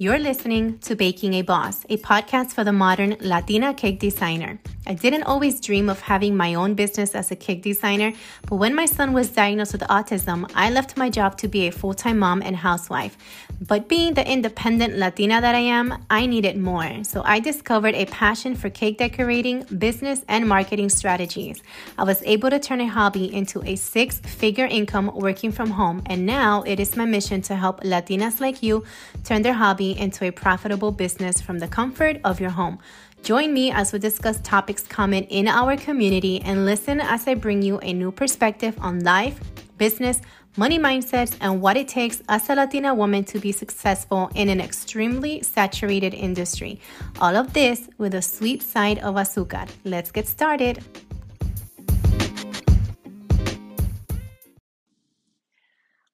You're 0.00 0.20
listening 0.20 0.78
to 0.82 0.94
Baking 0.94 1.34
a 1.34 1.42
Boss, 1.42 1.84
a 1.88 1.96
podcast 1.96 2.52
for 2.52 2.62
the 2.62 2.70
modern 2.70 3.16
Latina 3.18 3.74
cake 3.74 3.98
designer. 3.98 4.60
I 4.88 4.94
didn't 4.94 5.24
always 5.24 5.60
dream 5.60 5.90
of 5.90 6.00
having 6.00 6.34
my 6.34 6.54
own 6.54 6.72
business 6.72 7.14
as 7.14 7.30
a 7.30 7.36
cake 7.36 7.62
designer, 7.62 8.14
but 8.48 8.56
when 8.56 8.74
my 8.74 8.86
son 8.86 9.12
was 9.12 9.28
diagnosed 9.28 9.72
with 9.72 9.82
autism, 9.82 10.50
I 10.54 10.70
left 10.70 10.96
my 10.96 11.10
job 11.10 11.36
to 11.38 11.48
be 11.48 11.66
a 11.66 11.72
full 11.72 11.92
time 11.92 12.18
mom 12.18 12.40
and 12.40 12.56
housewife. 12.56 13.18
But 13.60 13.86
being 13.86 14.14
the 14.14 14.26
independent 14.26 14.96
Latina 14.96 15.42
that 15.42 15.54
I 15.54 15.58
am, 15.58 16.02
I 16.08 16.24
needed 16.24 16.56
more. 16.56 17.04
So 17.04 17.22
I 17.22 17.38
discovered 17.38 17.94
a 17.96 18.06
passion 18.06 18.54
for 18.54 18.70
cake 18.70 18.96
decorating, 18.96 19.64
business, 19.76 20.24
and 20.26 20.48
marketing 20.48 20.88
strategies. 20.88 21.62
I 21.98 22.04
was 22.04 22.22
able 22.22 22.48
to 22.48 22.58
turn 22.58 22.80
a 22.80 22.86
hobby 22.86 23.34
into 23.34 23.62
a 23.64 23.76
six 23.76 24.20
figure 24.20 24.66
income 24.66 25.10
working 25.14 25.52
from 25.52 25.70
home, 25.70 26.02
and 26.06 26.24
now 26.24 26.62
it 26.62 26.80
is 26.80 26.96
my 26.96 27.04
mission 27.04 27.42
to 27.42 27.56
help 27.56 27.82
Latinas 27.82 28.40
like 28.40 28.62
you 28.62 28.84
turn 29.24 29.42
their 29.42 29.52
hobby 29.52 29.98
into 29.98 30.24
a 30.24 30.30
profitable 30.30 30.92
business 30.92 31.42
from 31.42 31.58
the 31.58 31.68
comfort 31.68 32.20
of 32.24 32.40
your 32.40 32.50
home. 32.50 32.78
Join 33.22 33.52
me 33.52 33.70
as 33.70 33.92
we 33.92 33.98
discuss 33.98 34.40
topics 34.42 34.82
common 34.82 35.24
in 35.24 35.48
our 35.48 35.76
community 35.76 36.40
and 36.40 36.64
listen 36.64 37.00
as 37.00 37.26
I 37.26 37.34
bring 37.34 37.62
you 37.62 37.78
a 37.80 37.92
new 37.92 38.10
perspective 38.10 38.76
on 38.80 39.00
life, 39.00 39.38
business, 39.76 40.20
money 40.56 40.78
mindsets, 40.78 41.36
and 41.40 41.60
what 41.60 41.76
it 41.76 41.88
takes 41.88 42.22
as 42.28 42.48
a 42.48 42.54
Latina 42.54 42.94
woman 42.94 43.24
to 43.24 43.38
be 43.38 43.52
successful 43.52 44.30
in 44.34 44.48
an 44.48 44.60
extremely 44.60 45.42
saturated 45.42 46.14
industry. 46.14 46.80
All 47.20 47.36
of 47.36 47.52
this 47.52 47.88
with 47.98 48.14
a 48.14 48.22
sweet 48.22 48.62
side 48.62 48.98
of 49.00 49.14
azúcar. 49.14 49.68
Let's 49.84 50.10
get 50.10 50.26
started. 50.26 50.82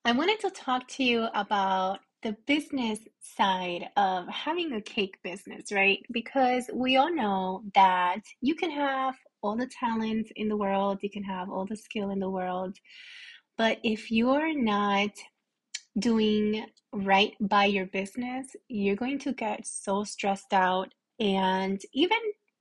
I 0.05 0.13
wanted 0.13 0.41
to 0.41 0.51
talk 0.51 0.87
to 0.89 1.03
you 1.05 1.29
about 1.35 2.01
the 2.23 2.37
business 2.47 2.99
side 3.25 3.89
of 3.97 4.29
having 4.29 4.73
a 4.73 4.81
cake 4.81 5.17
business, 5.23 5.73
right? 5.73 6.01
Because 6.13 6.69
we 6.73 6.97
all 6.97 7.13
know 7.13 7.63
that 7.75 8.21
you 8.41 8.55
can 8.55 8.71
have 8.71 9.15
all 9.43 9.57
the 9.57 9.69
talent 9.81 10.31
in 10.37 10.49
the 10.49 10.57
world, 10.57 10.99
you 11.03 11.11
can 11.11 11.25
have 11.25 11.51
all 11.51 11.67
the 11.67 11.77
skill 11.77 12.11
in 12.11 12.19
the 12.19 12.31
world, 12.31 12.77
but 13.57 13.79
if 13.83 14.11
you're 14.11 14.55
not 14.55 15.11
doing 15.99 16.67
right 16.93 17.35
by 17.41 17.67
your 17.67 17.87
business, 17.87 18.49
you're 18.69 18.97
going 18.97 19.19
to 19.21 19.33
get 19.33 19.67
so 19.67 20.05
stressed 20.05 20.53
out. 20.53 20.93
And 21.21 21.81
even 21.93 22.19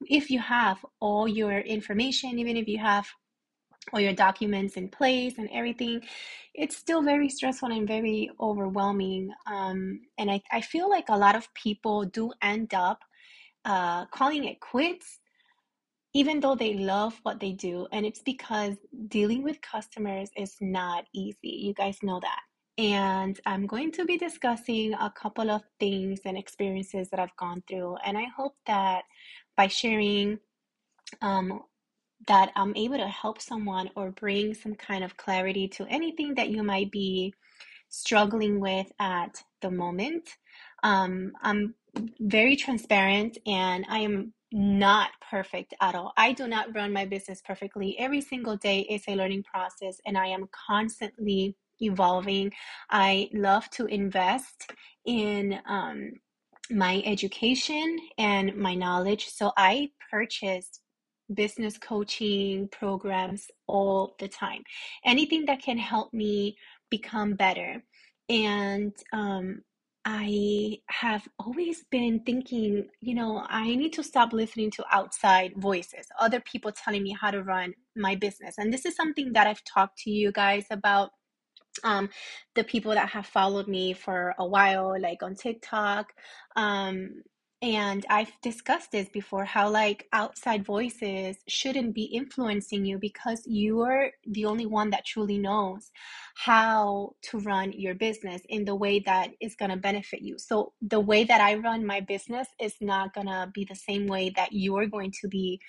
if 0.07 0.29
you 0.29 0.39
have 0.39 0.77
all 0.99 1.27
your 1.27 1.59
information, 1.59 2.37
even 2.39 2.57
if 2.57 2.67
you 2.67 2.77
have 2.79 3.07
all 3.91 3.99
your 3.99 4.13
documents 4.13 4.77
in 4.77 4.87
place 4.87 5.37
and 5.37 5.49
everything, 5.53 6.01
it's 6.53 6.77
still 6.77 7.01
very 7.01 7.29
stressful 7.29 7.71
and 7.71 7.87
very 7.87 8.29
overwhelming. 8.39 9.31
Um, 9.45 10.01
and 10.17 10.31
I, 10.31 10.41
I 10.51 10.61
feel 10.61 10.89
like 10.89 11.09
a 11.09 11.17
lot 11.17 11.35
of 11.35 11.53
people 11.53 12.05
do 12.05 12.31
end 12.41 12.73
up 12.73 12.99
uh, 13.65 14.05
calling 14.07 14.45
it 14.45 14.59
quits, 14.59 15.19
even 16.13 16.39
though 16.39 16.55
they 16.55 16.75
love 16.75 17.19
what 17.23 17.39
they 17.39 17.51
do. 17.51 17.87
And 17.91 18.05
it's 18.05 18.21
because 18.21 18.75
dealing 19.07 19.43
with 19.43 19.61
customers 19.61 20.29
is 20.37 20.55
not 20.61 21.05
easy. 21.13 21.37
You 21.49 21.73
guys 21.73 21.97
know 22.03 22.19
that. 22.21 22.41
And 22.77 23.39
I'm 23.45 23.67
going 23.67 23.91
to 23.93 24.05
be 24.05 24.17
discussing 24.17 24.93
a 24.93 25.11
couple 25.11 25.51
of 25.51 25.61
things 25.79 26.21
and 26.25 26.37
experiences 26.37 27.09
that 27.09 27.19
I've 27.19 27.35
gone 27.37 27.63
through. 27.67 27.97
And 28.05 28.17
I 28.17 28.25
hope 28.35 28.55
that 28.65 29.03
by 29.55 29.67
sharing 29.67 30.39
um, 31.21 31.61
that 32.27 32.51
I'm 32.55 32.75
able 32.75 32.97
to 32.97 33.07
help 33.07 33.41
someone 33.41 33.89
or 33.95 34.11
bring 34.11 34.53
some 34.53 34.75
kind 34.75 35.03
of 35.03 35.17
clarity 35.17 35.67
to 35.69 35.85
anything 35.87 36.35
that 36.35 36.49
you 36.49 36.63
might 36.63 36.91
be 36.91 37.33
struggling 37.89 38.59
with 38.59 38.91
at 38.99 39.43
the 39.61 39.71
moment. 39.71 40.29
Um, 40.83 41.33
I'm 41.41 41.75
very 42.19 42.55
transparent 42.55 43.37
and 43.45 43.85
I 43.89 43.99
am 43.99 44.33
not 44.51 45.11
perfect 45.29 45.73
at 45.81 45.95
all. 45.95 46.13
I 46.17 46.33
do 46.33 46.47
not 46.47 46.75
run 46.75 46.93
my 46.93 47.05
business 47.05 47.41
perfectly. 47.45 47.97
Every 47.99 48.21
single 48.21 48.57
day 48.57 48.81
is 48.81 49.03
a 49.07 49.15
learning 49.15 49.43
process 49.43 49.97
and 50.05 50.17
I 50.17 50.27
am 50.27 50.49
constantly 50.67 51.55
evolving. 51.81 52.51
I 52.89 53.29
love 53.33 53.69
to 53.71 53.85
invest 53.85 54.71
in 55.05 55.59
um, 55.67 56.13
my 56.71 57.01
education 57.05 57.97
and 58.17 58.55
my 58.55 58.75
knowledge. 58.75 59.27
So 59.29 59.51
I 59.57 59.89
purchased 60.11 60.81
business 61.33 61.77
coaching 61.77 62.67
programs 62.69 63.47
all 63.67 64.15
the 64.19 64.27
time. 64.27 64.63
Anything 65.05 65.45
that 65.45 65.61
can 65.61 65.77
help 65.77 66.13
me 66.13 66.57
become 66.89 67.33
better. 67.33 67.83
And 68.29 68.93
um, 69.11 69.61
I 70.05 70.79
have 70.89 71.27
always 71.39 71.85
been 71.89 72.21
thinking, 72.25 72.87
you 73.01 73.15
know, 73.15 73.45
I 73.47 73.75
need 73.75 73.93
to 73.93 74.03
stop 74.03 74.33
listening 74.33 74.71
to 74.71 74.85
outside 74.91 75.53
voices, 75.57 76.07
other 76.19 76.41
people 76.41 76.71
telling 76.71 77.03
me 77.03 77.15
how 77.19 77.31
to 77.31 77.43
run 77.43 77.73
my 77.95 78.15
business. 78.15 78.55
And 78.57 78.71
this 78.71 78.85
is 78.85 78.95
something 78.95 79.33
that 79.33 79.47
I've 79.47 79.63
talked 79.63 79.99
to 79.99 80.11
you 80.11 80.31
guys 80.31 80.65
about 80.71 81.11
um 81.83 82.07
the 82.53 82.63
people 82.63 82.91
that 82.91 83.09
have 83.09 83.25
followed 83.25 83.67
me 83.67 83.93
for 83.93 84.35
a 84.37 84.45
while 84.45 84.95
like 85.01 85.23
on 85.23 85.33
TikTok 85.33 86.13
um 86.55 87.09
and 87.63 88.05
I've 88.09 88.33
discussed 88.41 88.91
this 88.91 89.07
before 89.07 89.45
how, 89.45 89.69
like, 89.69 90.05
outside 90.11 90.65
voices 90.65 91.37
shouldn't 91.47 91.95
be 91.95 92.03
influencing 92.03 92.85
you 92.85 92.97
because 92.99 93.41
you're 93.45 94.09
the 94.27 94.43
only 94.43 94.65
one 94.65 94.89
that 94.89 95.05
truly 95.05 95.37
knows 95.37 95.89
how 96.35 97.15
to 97.21 97.39
run 97.39 97.71
your 97.71 97.95
business 97.95 98.41
in 98.49 98.65
the 98.65 98.75
way 98.75 98.99
that 99.05 99.29
is 99.39 99.55
going 99.55 99.71
to 99.71 99.77
benefit 99.77 100.21
you. 100.21 100.37
So, 100.37 100.73
the 100.81 100.99
way 100.99 101.23
that 101.23 101.39
I 101.39 101.55
run 101.55 101.85
my 101.85 102.01
business 102.01 102.49
is 102.59 102.75
not 102.81 103.13
going 103.13 103.27
to 103.27 103.49
be 103.53 103.63
the 103.63 103.75
same 103.75 104.07
way 104.07 104.29
that 104.35 104.49
you're 104.51 104.87
going 104.87 105.13
to 105.21 105.29
be 105.29 105.61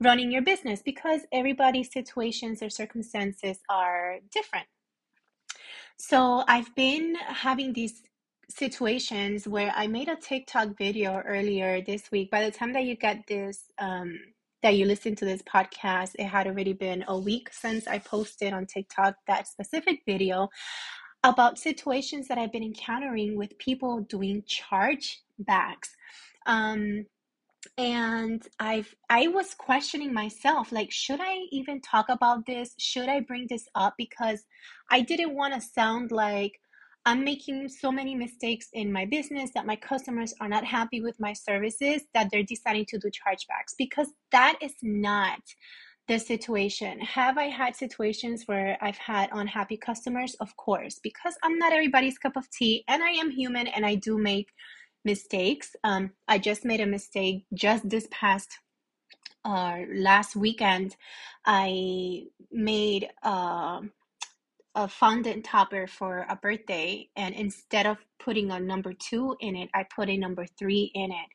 running 0.00 0.30
your 0.30 0.42
business 0.42 0.82
because 0.84 1.22
everybody's 1.32 1.92
situations 1.92 2.62
or 2.62 2.70
circumstances 2.70 3.58
are 3.68 4.18
different. 4.32 4.68
So, 5.98 6.44
I've 6.46 6.72
been 6.76 7.16
having 7.16 7.72
these 7.72 8.02
situations 8.50 9.46
where 9.46 9.72
I 9.74 9.86
made 9.86 10.08
a 10.08 10.16
TikTok 10.16 10.76
video 10.76 11.22
earlier 11.26 11.80
this 11.80 12.10
week. 12.10 12.30
By 12.30 12.44
the 12.44 12.50
time 12.50 12.72
that 12.72 12.84
you 12.84 12.96
get 12.96 13.26
this, 13.26 13.64
um, 13.78 14.18
that 14.62 14.76
you 14.76 14.84
listen 14.84 15.14
to 15.16 15.24
this 15.24 15.42
podcast, 15.42 16.16
it 16.18 16.26
had 16.26 16.46
already 16.46 16.72
been 16.72 17.04
a 17.08 17.18
week 17.18 17.48
since 17.52 17.86
I 17.86 17.98
posted 17.98 18.52
on 18.52 18.66
TikTok 18.66 19.14
that 19.26 19.48
specific 19.48 20.00
video 20.06 20.48
about 21.22 21.58
situations 21.58 22.28
that 22.28 22.38
I've 22.38 22.52
been 22.52 22.62
encountering 22.62 23.36
with 23.36 23.58
people 23.58 24.00
doing 24.00 24.42
charge 24.46 25.22
backs. 25.38 25.94
Um, 26.46 27.06
and 27.76 28.42
I've 28.58 28.94
I 29.10 29.28
was 29.28 29.54
questioning 29.54 30.14
myself 30.14 30.72
like 30.72 30.90
should 30.90 31.20
I 31.20 31.40
even 31.52 31.80
talk 31.80 32.06
about 32.08 32.46
this? 32.46 32.74
Should 32.78 33.08
I 33.08 33.20
bring 33.20 33.46
this 33.48 33.68
up 33.74 33.94
because 33.98 34.44
I 34.90 35.02
didn't 35.02 35.34
want 35.34 35.54
to 35.54 35.60
sound 35.60 36.10
like 36.10 36.59
I'm 37.06 37.24
making 37.24 37.68
so 37.68 37.90
many 37.90 38.14
mistakes 38.14 38.68
in 38.72 38.92
my 38.92 39.06
business 39.06 39.50
that 39.54 39.66
my 39.66 39.76
customers 39.76 40.34
are 40.40 40.48
not 40.48 40.64
happy 40.64 41.00
with 41.00 41.18
my 41.18 41.32
services 41.32 42.02
that 42.14 42.28
they're 42.30 42.42
deciding 42.42 42.86
to 42.86 42.98
do 42.98 43.08
chargebacks 43.08 43.74
because 43.78 44.08
that 44.32 44.58
is 44.60 44.74
not 44.82 45.40
the 46.08 46.18
situation. 46.18 47.00
Have 47.00 47.38
I 47.38 47.44
had 47.44 47.74
situations 47.74 48.42
where 48.46 48.76
I've 48.82 48.98
had 48.98 49.30
unhappy 49.32 49.76
customers? 49.76 50.34
Of 50.40 50.54
course, 50.56 50.98
because 51.02 51.34
I'm 51.42 51.56
not 51.56 51.72
everybody's 51.72 52.18
cup 52.18 52.36
of 52.36 52.50
tea 52.50 52.84
and 52.88 53.02
I 53.02 53.10
am 53.10 53.30
human 53.30 53.66
and 53.68 53.86
I 53.86 53.94
do 53.94 54.18
make 54.18 54.48
mistakes. 55.04 55.74
Um, 55.84 56.10
I 56.28 56.38
just 56.38 56.64
made 56.64 56.80
a 56.80 56.86
mistake 56.86 57.46
just 57.54 57.88
this 57.88 58.08
past 58.10 58.58
uh, 59.44 59.78
last 59.94 60.36
weekend. 60.36 60.96
I 61.46 62.24
made 62.50 63.08
uh, 63.22 63.80
a 64.74 64.86
fondant 64.86 65.44
topper 65.44 65.86
for 65.86 66.26
a 66.28 66.36
birthday 66.36 67.08
and 67.16 67.34
instead 67.34 67.86
of 67.86 67.98
putting 68.18 68.50
a 68.52 68.60
number 68.60 68.92
two 68.92 69.36
in 69.40 69.56
it 69.56 69.68
i 69.74 69.84
put 69.94 70.08
a 70.08 70.16
number 70.16 70.46
three 70.58 70.90
in 70.94 71.10
it. 71.10 71.28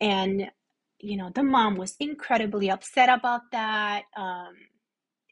And 0.00 0.50
you 0.98 1.16
know 1.16 1.30
the 1.34 1.42
mom 1.42 1.76
was 1.76 1.96
incredibly 2.00 2.70
upset 2.70 3.08
about 3.08 3.42
that. 3.52 4.04
Um, 4.16 4.54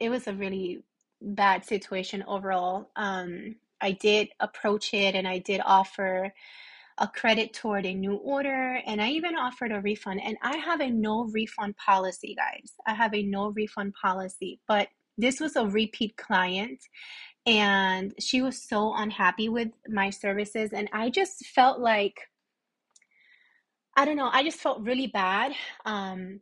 it 0.01 0.11
was 0.11 0.27
a 0.27 0.35
really 0.35 0.85
bad 1.23 1.65
situation 1.65 2.25
overall. 2.27 2.91
Um, 2.97 3.57
i 3.81 3.93
did 3.93 4.29
approach 4.41 4.95
it 4.95 5.15
and 5.15 5.27
i 5.27 5.39
did 5.39 5.61
offer 5.65 6.33
a 6.99 7.09
credit 7.09 7.55
toward 7.55 7.87
a 7.87 7.95
new 7.95 8.15
order 8.17 8.81
and 8.87 9.01
i 9.01 9.09
even 9.11 9.35
offered 9.37 9.73
a 9.73 9.81
refund. 9.81 10.21
And 10.25 10.37
i 10.43 10.57
have 10.57 10.81
a 10.81 10.91
no 10.91 11.25
refund 11.33 11.77
policy 11.77 12.37
guys. 12.37 12.73
I 12.87 12.95
have 12.95 13.15
a 13.15 13.23
no 13.23 13.51
refund 13.51 13.95
policy 14.01 14.61
but 14.69 14.89
this 15.19 15.41
was 15.41 15.57
a 15.57 15.67
repeat 15.67 16.17
client 16.17 16.81
and 17.47 18.15
she 18.19 18.43
was 18.43 18.63
so 18.63 18.95
unhappy 18.95 19.49
with 19.49 19.69
my 19.89 20.11
services 20.11 20.73
and 20.73 20.89
i 20.93 21.09
just 21.11 21.47
felt 21.47 21.81
like 21.81 22.15
i 23.97 24.05
don't 24.05 24.17
know 24.17 24.31
i 24.33 24.43
just 24.43 24.59
felt 24.59 24.83
really 24.83 25.07
bad 25.07 25.53
um 25.87 26.41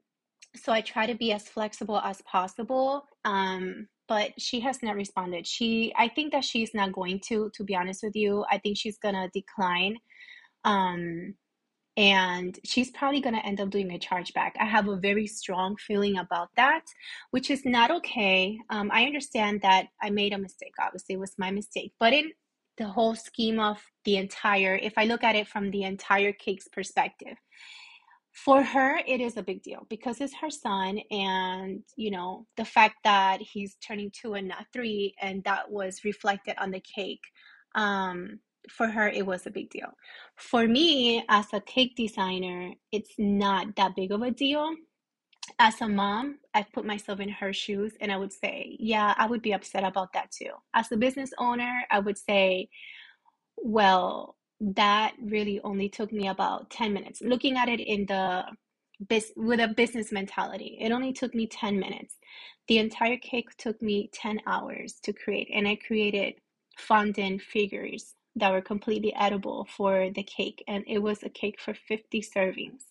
so 0.57 0.73
i 0.73 0.81
try 0.81 1.07
to 1.07 1.15
be 1.15 1.33
as 1.33 1.49
flexible 1.49 1.99
as 2.01 2.21
possible 2.23 3.05
um 3.25 3.87
but 4.09 4.33
she 4.41 4.61
has 4.61 4.83
not 4.83 4.97
responded. 4.97 5.47
She 5.47 5.93
i 5.97 6.09
think 6.09 6.33
that 6.33 6.45
she's 6.45 6.75
not 6.75 6.93
going 6.93 7.21
to 7.29 7.51
to 7.55 7.65
be 7.65 7.77
honest 7.77 8.03
with 8.03 8.17
you. 8.17 8.45
I 8.51 8.59
think 8.59 8.77
she's 8.79 8.99
gonna 8.99 9.29
decline 9.35 9.99
Um, 10.65 11.35
and 11.99 12.57
she's 12.65 12.93
probably 12.93 13.21
going 13.21 13.35
to 13.35 13.45
end 13.45 13.61
up 13.61 13.71
doing 13.71 13.93
a 13.93 13.99
chargeback. 13.99 14.53
I 14.61 14.67
have 14.67 14.87
a 14.87 14.95
very 14.95 15.27
strong 15.27 15.75
feeling 15.77 16.17
about 16.17 16.49
that, 16.57 16.85
which 17.33 17.51
is 17.51 17.65
not 17.65 17.91
okay. 17.91 18.57
Um, 18.71 18.89
I 18.93 19.05
understand 19.05 19.63
that 19.63 19.89
I 20.01 20.11
made 20.11 20.33
a 20.33 20.39
mistake. 20.39 20.75
Obviously, 20.81 21.17
it 21.17 21.21
was 21.21 21.35
my 21.39 21.51
mistake, 21.51 21.93
but 21.99 22.13
in 22.13 22.31
the 22.77 22.87
whole 22.87 23.17
scheme 23.17 23.59
of 23.59 23.83
the 24.05 24.17
entire, 24.17 24.77
if 24.77 24.93
I 24.97 25.07
look 25.07 25.25
at 25.25 25.35
it 25.35 25.49
from 25.49 25.73
the 25.73 25.83
entire 25.83 26.33
cake's 26.33 26.69
perspective, 26.69 27.37
for 28.33 28.63
her 28.63 29.01
it 29.05 29.21
is 29.21 29.37
a 29.37 29.43
big 29.43 29.65
deal 29.65 29.85
because 29.91 30.21
it's 30.21 30.35
her 30.41 30.51
son 30.51 31.01
and 31.11 31.83
you 31.97 32.09
know 32.09 32.47
the 32.57 32.65
fact 32.65 32.95
that 33.03 33.41
he's 33.41 33.77
turning 33.85 34.13
two 34.13 34.35
and 34.35 34.47
not 34.47 34.65
three 34.73 35.13
and 35.21 35.43
that 35.43 35.69
was 35.69 36.05
reflected 36.05 36.55
on 36.59 36.71
the 36.71 36.79
cake 36.79 37.23
um, 37.75 38.39
for 38.71 38.89
her 38.89 39.09
it 39.09 39.27
was 39.27 39.47
a 39.47 39.51
big 39.51 39.71
deal. 39.71 39.91
For 40.37 40.67
me 40.67 41.25
as 41.29 41.47
a 41.53 41.61
cake 41.61 41.97
designer 41.97 42.73
it's 42.93 43.15
not 43.19 43.77
that 43.77 43.97
big 43.97 44.13
of 44.13 44.23
a 44.23 44.31
deal. 44.31 44.75
As 45.59 45.81
a 45.81 45.89
mom 45.89 46.39
i 46.55 46.63
put 46.63 46.85
myself 46.85 47.21
in 47.21 47.29
her 47.29 47.53
shoes 47.53 47.95
and 48.01 48.13
i 48.13 48.17
would 48.17 48.33
say 48.33 48.77
yeah 48.79 49.15
i 49.19 49.27
would 49.27 49.43
be 49.43 49.53
upset 49.53 49.85
about 49.85 50.13
that 50.13 50.31
too. 50.31 50.53
As 50.75 50.93
a 50.93 50.97
business 50.97 51.31
owner 51.39 51.85
i 51.91 51.99
would 51.99 52.19
say 52.19 52.69
well 53.57 54.37
that 54.61 55.15
really 55.23 55.61
only 55.63 55.89
took 55.89 56.13
me 56.13 56.29
about 56.29 56.69
10 56.71 56.93
minutes. 56.93 57.23
Looking 57.23 57.57
at 57.57 57.69
it 57.69 57.81
in 57.81 58.07
the 58.07 58.45
with 59.37 59.61
a 59.61 59.69
business 59.69 60.11
mentality 60.11 60.77
it 60.81 60.91
only 60.91 61.13
took 61.13 61.35
me 61.35 61.47
10 61.47 61.79
minutes. 61.79 62.17
The 62.67 62.79
entire 62.79 63.17
cake 63.17 63.57
took 63.57 63.81
me 63.81 64.11
10 64.13 64.41
hours 64.47 64.95
to 65.05 65.13
create 65.13 65.49
and 65.55 65.67
i 65.67 65.77
created 65.77 66.35
fondant 66.77 67.43
figures 67.43 68.15
that 68.37 68.53
were 68.53 68.61
completely 68.61 69.15
edible 69.15 69.67
for 69.77 70.11
the 70.11 70.23
cake 70.23 70.63
and 70.69 70.85
it 70.87 70.99
was 70.99 71.23
a 71.23 71.29
cake 71.29 71.59
for 71.61 71.75
50 71.75 72.23
servings. 72.23 72.85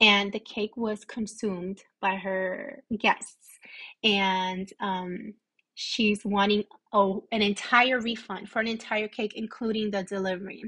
And 0.00 0.32
the 0.32 0.40
cake 0.40 0.76
was 0.76 1.04
consumed 1.04 1.82
by 2.00 2.16
her 2.16 2.82
guests 2.98 3.58
and 4.02 4.70
um, 4.80 5.34
she's 5.74 6.24
wanting 6.24 6.64
oh, 6.92 7.24
an 7.32 7.42
entire 7.42 8.00
refund 8.00 8.48
for 8.48 8.60
an 8.60 8.68
entire 8.68 9.08
cake 9.08 9.34
including 9.36 9.90
the 9.90 10.02
delivery 10.04 10.62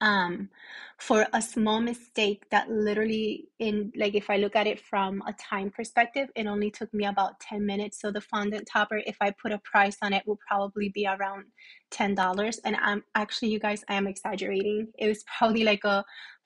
um, 0.00 0.48
for 0.98 1.26
a 1.32 1.40
small 1.40 1.80
mistake 1.80 2.44
that 2.50 2.70
literally 2.70 3.48
in 3.58 3.92
like 3.96 4.14
if 4.14 4.28
i 4.30 4.36
look 4.36 4.56
at 4.56 4.66
it 4.66 4.80
from 4.80 5.22
a 5.26 5.32
time 5.34 5.70
perspective 5.70 6.28
it 6.34 6.46
only 6.46 6.70
took 6.70 6.92
me 6.92 7.06
about 7.06 7.38
10 7.40 7.64
minutes. 7.64 8.00
So 8.00 8.10
the 8.10 8.20
fondant 8.20 8.68
topper 8.70 9.00
if 9.06 9.16
i 9.20 9.30
put 9.30 9.52
a 9.52 9.58
price 9.58 9.96
on 10.02 10.12
it 10.12 10.26
will 10.26 10.38
probably 10.46 10.88
be 10.88 11.06
around 11.06 11.44
$10 11.92 12.58
and 12.64 12.76
i'm 12.82 13.02
actually 13.14 13.48
you 13.48 13.58
guys 13.58 13.84
i 13.88 13.94
am 13.94 14.06
exaggerating. 14.06 14.88
It 14.98 15.08
was 15.08 15.24
probably 15.38 15.64
like 15.64 15.84
a 15.84 16.04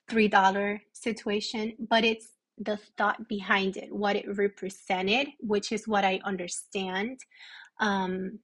$3 0.09 0.79
situation 0.93 1.73
but 1.89 2.03
it's 2.03 2.29
the 2.59 2.77
thought 2.97 3.27
behind 3.27 3.77
it 3.77 3.91
what 3.91 4.15
it 4.15 4.25
represented 4.37 5.27
which 5.39 5.71
is 5.71 5.87
what 5.87 6.05
i 6.05 6.19
understand. 6.23 7.19
Um 7.79 8.39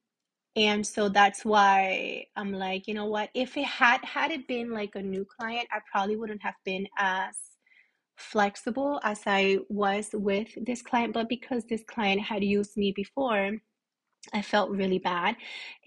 and 0.59 0.85
so 0.85 1.07
that's 1.07 1.45
why 1.45 2.25
I'm 2.35 2.51
like, 2.51 2.85
you 2.85 2.93
know 2.93 3.05
what? 3.05 3.29
If 3.33 3.55
it 3.55 3.63
had 3.63 4.03
had 4.03 4.29
it 4.31 4.45
been 4.45 4.71
like 4.71 4.95
a 4.95 5.01
new 5.01 5.25
client, 5.25 5.69
I 5.71 5.79
probably 5.89 6.17
wouldn't 6.17 6.43
have 6.43 6.55
been 6.65 6.85
as 6.97 7.37
flexible 8.17 8.99
as 9.05 9.21
I 9.25 9.59
was 9.69 10.09
with 10.11 10.49
this 10.65 10.81
client. 10.81 11.13
But 11.13 11.29
because 11.29 11.63
this 11.63 11.83
client 11.83 12.19
had 12.19 12.43
used 12.43 12.75
me 12.75 12.91
before, 12.93 13.51
I 14.33 14.41
felt 14.41 14.69
really 14.71 14.99
bad. 14.99 15.37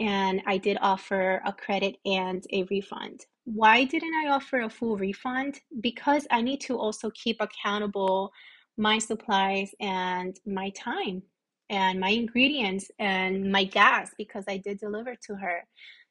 And 0.00 0.40
I 0.46 0.56
did 0.56 0.78
offer 0.80 1.42
a 1.44 1.52
credit 1.52 1.96
and 2.06 2.42
a 2.50 2.62
refund. 2.70 3.26
Why 3.44 3.84
didn't 3.84 4.14
I 4.24 4.30
offer 4.30 4.62
a 4.62 4.70
full 4.70 4.96
refund? 4.96 5.60
Because 5.82 6.26
I 6.30 6.40
need 6.40 6.62
to 6.62 6.78
also 6.78 7.10
keep 7.10 7.42
accountable 7.42 8.32
my 8.78 8.98
supplies 8.98 9.74
and 9.80 10.34
my 10.46 10.70
time 10.70 11.24
and 11.72 11.98
my 11.98 12.10
ingredients 12.10 12.90
and 12.98 13.50
my 13.50 13.64
gas 13.64 14.10
because 14.18 14.44
I 14.46 14.58
did 14.58 14.78
deliver 14.78 15.16
to 15.26 15.34
her. 15.34 15.64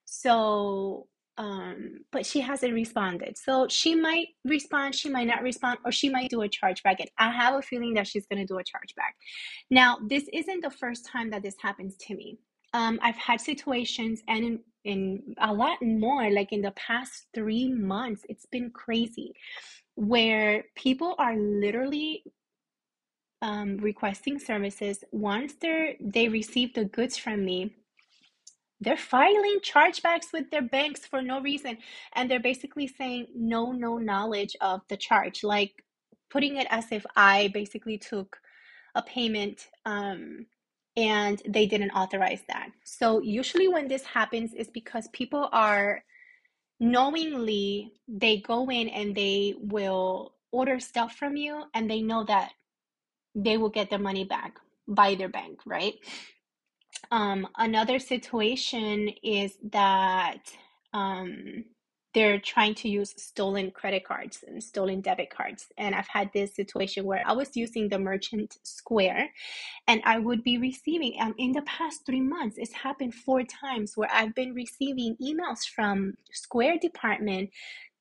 So, 0.06 1.08
um, 1.38 2.00
but 2.12 2.26
she 2.26 2.42
hasn't 2.42 2.74
responded. 2.74 3.38
So 3.38 3.68
she 3.70 3.94
might 3.94 4.30
respond, 4.44 4.96
she 4.96 5.10
might 5.10 5.28
not 5.28 5.44
respond, 5.44 5.78
or 5.86 5.92
she 5.92 6.10
might 6.10 6.32
do 6.32 6.42
a 6.42 6.50
chargeback. 6.50 7.00
And 7.00 7.10
I 7.20 7.32
have 7.32 7.54
a 7.54 7.62
feeling 7.62 7.94
that 7.94 8.08
she's 8.08 8.26
going 8.26 8.46
to 8.46 8.52
do 8.52 8.58
a 8.58 8.64
chargeback. 8.64 9.14
Now, 9.70 10.00
this 10.08 10.28
isn't 10.34 10.62
the 10.62 10.72
first 10.72 11.08
time 11.08 11.30
that 11.30 11.44
this 11.44 11.56
happens 11.62 11.96
to 12.08 12.16
me. 12.16 12.40
Um, 12.74 13.00
I've 13.04 13.16
had 13.18 13.40
situations 13.40 14.24
and 14.28 14.44
in, 14.44 14.60
in 14.84 15.36
a 15.40 15.54
lot 15.54 15.78
more, 15.84 16.32
like 16.32 16.52
in 16.52 16.62
the 16.62 16.72
past 16.72 17.28
three 17.36 17.72
months, 17.72 18.24
it's 18.30 18.48
been 18.48 18.72
crazy 18.72 19.34
where 19.96 20.64
people 20.76 21.14
are 21.20 21.36
literally 21.38 22.24
um, 23.42 23.78
requesting 23.78 24.40
services, 24.40 25.04
once 25.12 25.54
they're 25.60 25.96
they 26.00 26.28
receive 26.28 26.74
the 26.74 26.86
goods 26.86 27.18
from 27.18 27.44
me, 27.44 27.76
they're 28.80 28.98
filing 28.98 29.60
chargebacks 29.64 30.34
with 30.34 30.50
their 30.52 30.62
banks 30.62 31.06
for 31.06 31.22
no 31.22 31.42
reason, 31.42 31.78
and 32.14 32.30
they're 32.30 32.40
basically 32.40 32.88
saying 32.88 33.28
no, 33.36 33.72
no 33.72 33.98
knowledge 33.98 34.56
of 34.62 34.82
the 34.90 34.98
charge, 34.98 35.44
like 35.44 35.84
putting 36.32 36.58
it 36.58 36.68
as 36.70 36.92
if 36.92 37.06
I 37.16 37.50
basically 37.54 37.98
took 37.98 38.38
a 38.96 39.02
payment 39.02 39.68
um, 39.86 40.46
and 40.98 41.42
they 41.48 41.66
didn't 41.66 41.92
authorize 41.92 42.42
that. 42.48 42.70
So 42.84 43.22
usually 43.22 43.68
when 43.68 43.88
this 43.88 44.04
happens 44.04 44.54
is 44.54 44.70
because 44.70 45.08
people 45.14 45.50
are 45.52 46.04
knowingly 46.80 47.94
they 48.08 48.38
go 48.42 48.70
in 48.70 48.90
and 48.90 49.16
they 49.16 49.54
will 49.60 50.34
order 50.52 50.80
stuff 50.80 51.16
from 51.16 51.38
you 51.38 51.64
and 51.76 51.90
they 51.90 52.02
know 52.02 52.24
that 52.26 52.52
they 53.36 53.58
will 53.58 53.70
get 53.70 53.90
their 53.90 54.00
money 54.00 54.24
back 54.24 54.58
by 54.88 55.16
their 55.16 55.30
bank, 55.30 55.60
right? 55.66 55.96
Um, 57.12 57.48
another 57.58 58.00
situation 58.00 59.10
is 59.24 59.58
that 59.72 60.52
um, 60.94 61.66
they're 62.14 62.40
trying 62.40 62.76
to 62.76 62.90
use 62.90 63.14
stolen 63.18 63.72
credit 63.72 64.04
cards 64.06 64.44
and 64.46 64.62
stolen 64.62 65.02
debit 65.02 65.30
cards. 65.30 65.68
And 65.78 65.96
I've 65.96 66.08
had 66.08 66.30
this 66.34 66.56
situation 66.56 67.06
where 67.06 67.24
I 67.26 67.34
was 67.34 67.56
using 67.56 67.88
the 67.88 68.00
merchant 68.00 68.58
square 68.64 69.30
and 69.88 70.02
I 70.06 70.20
would 70.20 70.44
be 70.44 70.58
receiving, 70.58 71.16
um, 71.20 71.34
in 71.38 71.54
the 71.54 71.62
past 71.62 72.06
three 72.06 72.22
months, 72.22 72.58
it's 72.58 72.74
happened 72.74 73.16
four 73.16 73.44
times 73.44 73.94
where 73.96 74.10
I've 74.12 74.36
been 74.36 74.54
receiving 74.54 75.16
emails 75.22 75.60
from 75.74 76.16
Square 76.32 76.80
department 76.80 77.50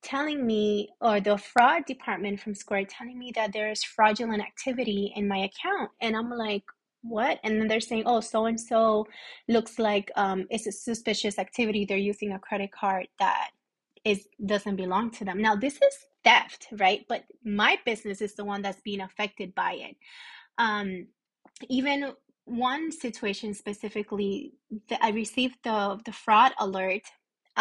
telling 0.03 0.45
me, 0.45 0.89
or 1.01 1.19
the 1.21 1.37
fraud 1.37 1.85
department 1.85 2.39
from 2.39 2.55
Square 2.55 2.85
telling 2.85 3.19
me 3.19 3.31
that 3.35 3.53
there's 3.53 3.83
fraudulent 3.83 4.41
activity 4.41 5.13
in 5.15 5.27
my 5.27 5.37
account. 5.39 5.91
And 6.01 6.15
I'm 6.15 6.29
like, 6.31 6.63
what? 7.03 7.39
And 7.43 7.59
then 7.59 7.67
they're 7.67 7.81
saying, 7.81 8.03
oh, 8.05 8.21
so 8.21 8.45
and 8.45 8.59
so 8.59 9.07
looks 9.47 9.79
like 9.79 10.11
um, 10.15 10.45
it's 10.49 10.67
a 10.67 10.71
suspicious 10.71 11.39
activity. 11.39 11.85
They're 11.85 11.97
using 11.97 12.33
a 12.33 12.39
credit 12.39 12.71
card 12.71 13.07
that 13.19 13.51
is 14.05 14.27
doesn't 14.45 14.75
belong 14.77 15.11
to 15.11 15.25
them. 15.25 15.41
Now, 15.41 15.55
this 15.55 15.75
is 15.75 15.95
theft, 16.23 16.67
right? 16.73 17.05
But 17.07 17.25
my 17.43 17.77
business 17.85 18.21
is 18.21 18.35
the 18.35 18.45
one 18.45 18.61
that's 18.61 18.81
being 18.81 19.01
affected 19.01 19.53
by 19.55 19.73
it. 19.73 19.95
Um, 20.57 21.07
even 21.69 22.13
one 22.45 22.91
situation 22.91 23.53
specifically, 23.53 24.53
I 25.01 25.11
received 25.11 25.57
the 25.63 25.99
the 26.05 26.11
fraud 26.11 26.53
alert 26.59 27.03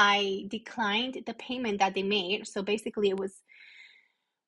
I 0.03 0.47
declined 0.49 1.25
the 1.27 1.35
payment 1.35 1.79
that 1.81 1.95
they 1.95 2.03
made. 2.03 2.47
So 2.47 2.63
basically, 2.63 3.11
it 3.11 3.19
was 3.19 3.43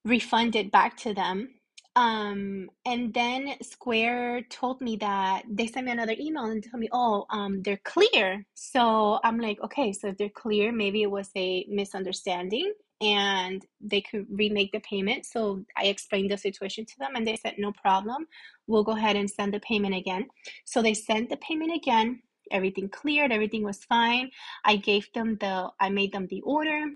refunded 0.02 0.70
back 0.70 0.96
to 0.98 1.12
them. 1.12 1.50
Um, 1.94 2.70
and 2.86 3.12
then 3.12 3.56
Square 3.60 4.44
told 4.48 4.80
me 4.80 4.96
that 4.96 5.42
they 5.46 5.66
sent 5.66 5.84
me 5.84 5.92
another 5.92 6.16
email 6.18 6.46
and 6.46 6.64
told 6.64 6.80
me, 6.80 6.88
oh, 6.90 7.26
um, 7.28 7.60
they're 7.62 7.82
clear. 7.84 8.46
So 8.54 9.20
I'm 9.22 9.38
like, 9.38 9.60
okay, 9.62 9.92
so 9.92 10.08
if 10.08 10.16
they're 10.16 10.30
clear, 10.30 10.72
maybe 10.72 11.02
it 11.02 11.10
was 11.10 11.28
a 11.36 11.66
misunderstanding 11.68 12.72
and 13.02 13.66
they 13.78 14.00
could 14.00 14.24
remake 14.30 14.72
the 14.72 14.80
payment. 14.80 15.26
So 15.26 15.66
I 15.76 15.84
explained 15.84 16.30
the 16.30 16.38
situation 16.38 16.86
to 16.86 16.98
them 16.98 17.14
and 17.14 17.26
they 17.26 17.36
said, 17.36 17.56
no 17.58 17.72
problem. 17.72 18.26
We'll 18.66 18.84
go 18.84 18.96
ahead 18.96 19.16
and 19.16 19.30
send 19.30 19.52
the 19.52 19.60
payment 19.60 19.94
again. 19.94 20.28
So 20.64 20.80
they 20.80 20.94
sent 20.94 21.28
the 21.28 21.36
payment 21.36 21.76
again 21.76 22.22
everything 22.52 22.88
cleared, 22.90 23.32
everything 23.32 23.64
was 23.64 23.84
fine. 23.84 24.30
I 24.64 24.76
gave 24.76 25.12
them 25.14 25.36
the, 25.40 25.70
I 25.80 25.90
made 25.90 26.12
them 26.12 26.28
the 26.28 26.42
order. 26.42 26.86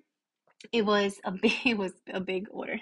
It 0.72 0.86
was 0.86 1.20
a 1.24 1.32
big, 1.42 1.54
it 1.66 1.78
was 1.78 1.92
a 2.12 2.20
big 2.20 2.48
order, 2.50 2.78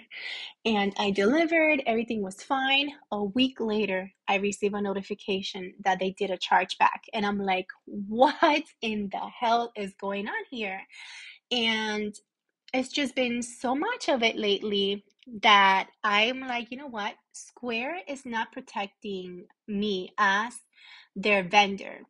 and 0.65 0.93
I 0.97 1.11
delivered. 1.11 1.83
Everything 1.87 2.23
was 2.23 2.43
fine. 2.43 2.91
A 3.11 3.23
week 3.23 3.59
later, 3.59 4.11
I 4.27 4.35
received 4.37 4.75
a 4.75 4.81
notification 4.81 5.73
that 5.85 5.99
they 5.99 6.11
did 6.11 6.31
a 6.31 6.37
chargeback, 6.37 7.01
and 7.13 7.25
I'm 7.25 7.39
like, 7.39 7.67
"What 7.85 8.63
in 8.81 9.09
the 9.11 9.19
hell 9.39 9.71
is 9.77 9.93
going 9.99 10.27
on 10.27 10.45
here?" 10.51 10.81
And 11.51 12.15
it's 12.73 12.89
just 12.89 13.15
been 13.15 13.41
so 13.41 13.75
much 13.75 14.09
of 14.09 14.23
it 14.23 14.37
lately 14.37 15.03
that 15.41 15.89
I'm 16.03 16.41
like, 16.41 16.71
you 16.71 16.77
know 16.77 16.87
what? 16.87 17.15
Square 17.31 18.01
is 18.07 18.25
not 18.25 18.51
protecting 18.51 19.45
me 19.67 20.13
as 20.17 20.53
their 21.15 21.43
vendor. 21.43 22.01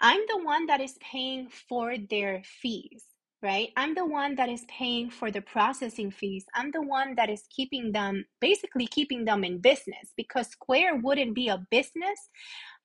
I'm 0.00 0.20
the 0.28 0.44
one 0.44 0.66
that 0.66 0.80
is 0.80 0.98
paying 1.00 1.48
for 1.68 1.96
their 1.98 2.42
fees. 2.44 3.04
right? 3.42 3.70
I'm 3.76 3.94
the 3.94 4.06
one 4.06 4.36
that 4.36 4.48
is 4.48 4.64
paying 4.68 5.10
for 5.10 5.30
the 5.30 5.42
processing 5.42 6.10
fees. 6.10 6.44
I'm 6.54 6.70
the 6.72 6.82
one 6.82 7.14
that 7.16 7.30
is 7.30 7.44
keeping 7.54 7.92
them, 7.92 8.26
basically 8.40 8.86
keeping 8.86 9.24
them 9.24 9.44
in 9.44 9.58
business 9.60 10.12
because 10.16 10.48
Square 10.48 10.96
wouldn't 11.02 11.34
be 11.34 11.48
a 11.48 11.64
business 11.70 12.30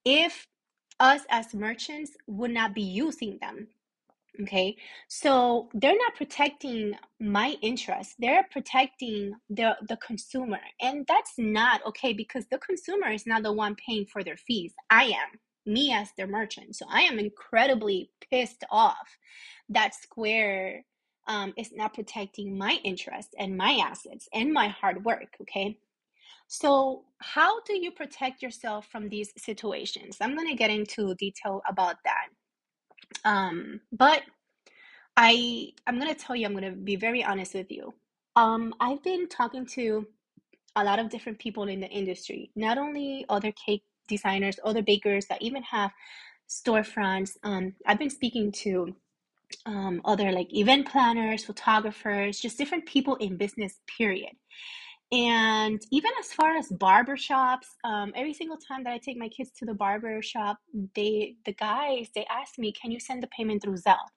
if 0.06 0.48
us 1.00 1.22
as 1.30 1.54
merchants 1.54 2.14
would 2.28 2.52
not 2.52 2.76
be 2.76 2.84
using 2.84 3.40
them. 3.42 3.68
Okay, 4.44 4.78
so 5.10 5.70
they're 5.74 5.98
not 5.98 6.16
protecting 6.16 6.94
my 7.20 7.56
interest. 7.62 8.16
They're 8.20 8.48
protecting 8.52 9.34
the 9.50 9.78
the 9.90 9.98
consumer, 9.98 10.60
and 10.82 11.06
that's 11.08 11.34
not 11.40 11.86
okay 11.88 12.14
because 12.14 12.46
the 12.52 12.60
consumer 12.60 13.12
is 13.12 13.28
not 13.28 13.44
the 13.44 13.54
one 13.54 13.76
paying 13.76 14.06
for 14.06 14.24
their 14.24 14.38
fees. 14.38 14.74
I 14.92 15.06
am 15.06 15.40
me 15.68 15.94
as 15.94 16.10
their 16.18 16.28
merchant. 16.28 16.76
So 16.76 16.86
I 16.90 17.02
am 17.02 17.20
incredibly 17.20 18.12
pissed 18.32 18.64
off 18.72 19.18
that 19.70 19.94
Square 19.94 20.84
um, 21.28 21.54
is 21.58 21.72
not 21.74 21.94
protecting 21.94 22.58
my 22.58 22.80
interest 22.84 23.36
and 23.38 23.58
my 23.58 23.82
assets 23.84 24.30
and 24.34 24.54
my 24.54 24.70
hard 24.70 25.04
work. 25.04 25.36
Okay. 25.42 25.78
So, 26.48 27.04
how 27.20 27.62
do 27.64 27.78
you 27.78 27.92
protect 27.92 28.42
yourself 28.42 28.88
from 28.90 29.10
these 29.10 29.34
situations? 29.38 30.18
I'm 30.22 30.36
going 30.36 30.48
to 30.48 30.56
get 30.56 30.70
into 30.70 31.14
detail 31.16 31.62
about 31.68 31.98
that. 32.06 32.28
Um, 33.26 33.82
but 33.92 34.22
I 35.18 35.72
I'm 35.86 36.00
going 36.00 36.14
to 36.14 36.20
tell 36.20 36.36
you 36.36 36.46
I'm 36.46 36.54
going 36.54 36.72
to 36.72 36.80
be 36.80 36.96
very 36.96 37.24
honest 37.24 37.54
with 37.54 37.70
you. 37.70 37.94
Um, 38.38 38.74
I've 38.80 39.04
been 39.04 39.28
talking 39.28 39.66
to 39.68 40.08
a 40.76 40.84
lot 40.84 41.00
of 41.00 41.10
different 41.10 41.40
people 41.40 41.68
in 41.68 41.82
the 41.82 41.90
industry, 41.90 42.52
not 42.56 42.78
only 42.78 43.26
other 43.28 43.52
cake 43.52 43.84
designers, 44.08 44.60
other 44.64 44.82
bakers 44.82 45.28
that 45.28 45.42
even 45.42 45.64
have 45.64 45.92
storefronts. 46.50 47.32
Um, 47.44 47.74
I've 47.86 48.00
been 48.00 48.10
speaking 48.10 48.52
to 48.64 48.96
um, 49.66 50.02
other 50.06 50.32
like 50.32 50.54
event 50.54 50.88
planners, 50.88 51.46
photographers, 51.46 52.40
just 52.40 52.58
different 52.58 52.86
people 52.86 53.16
in 53.16 53.38
business, 53.38 53.80
period. 53.98 54.32
And 55.12 55.82
even 55.92 56.12
as 56.20 56.34
far 56.34 56.58
as 56.58 56.68
barber 56.68 57.16
shops, 57.16 57.68
um, 57.86 58.12
every 58.14 58.34
single 58.34 58.58
time 58.58 58.84
that 58.84 58.92
I 58.92 58.98
take 58.98 59.18
my 59.18 59.30
kids 59.30 59.52
to 59.60 59.66
the 59.66 59.74
barber 59.74 60.22
shop, 60.22 60.58
they 60.96 61.36
the 61.46 61.54
guys 61.54 62.10
they 62.14 62.26
ask 62.30 62.60
me, 62.60 62.74
"Can 62.74 62.92
you 62.92 63.00
send 63.00 63.24
the 63.24 63.28
payment 63.28 63.64
through 63.64 63.78
Zelle?" 63.78 64.10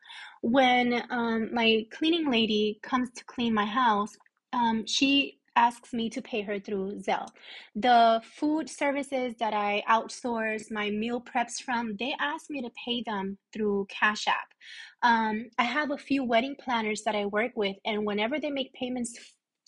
When 0.42 1.04
um, 1.10 1.54
my 1.54 1.86
cleaning 1.92 2.28
lady 2.28 2.80
comes 2.82 3.10
to 3.12 3.24
clean 3.24 3.54
my 3.54 3.66
house, 3.66 4.16
um, 4.52 4.84
she 4.84 5.39
asks 5.56 5.92
me 5.92 6.08
to 6.10 6.22
pay 6.22 6.42
her 6.42 6.58
through 6.58 7.00
Zelle. 7.00 7.28
The 7.74 8.22
food 8.24 8.68
services 8.68 9.34
that 9.38 9.52
I 9.54 9.82
outsource 9.88 10.70
my 10.70 10.90
meal 10.90 11.20
preps 11.20 11.60
from, 11.62 11.96
they 11.98 12.14
ask 12.20 12.50
me 12.50 12.62
to 12.62 12.70
pay 12.84 13.02
them 13.04 13.38
through 13.52 13.86
Cash 13.88 14.26
App. 14.28 14.48
Um, 15.02 15.46
I 15.58 15.64
have 15.64 15.90
a 15.90 15.98
few 15.98 16.24
wedding 16.24 16.56
planners 16.58 17.02
that 17.04 17.14
I 17.14 17.26
work 17.26 17.52
with, 17.56 17.76
and 17.84 18.04
whenever 18.06 18.38
they 18.38 18.50
make 18.50 18.72
payments 18.72 19.18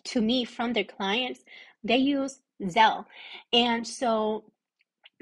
to 0.05 0.21
me 0.21 0.45
from 0.45 0.73
their 0.73 0.85
clients, 0.85 1.41
they 1.85 1.97
use 1.97 2.41
Zelle. 2.63 3.05
And 3.53 3.87
so 3.87 4.45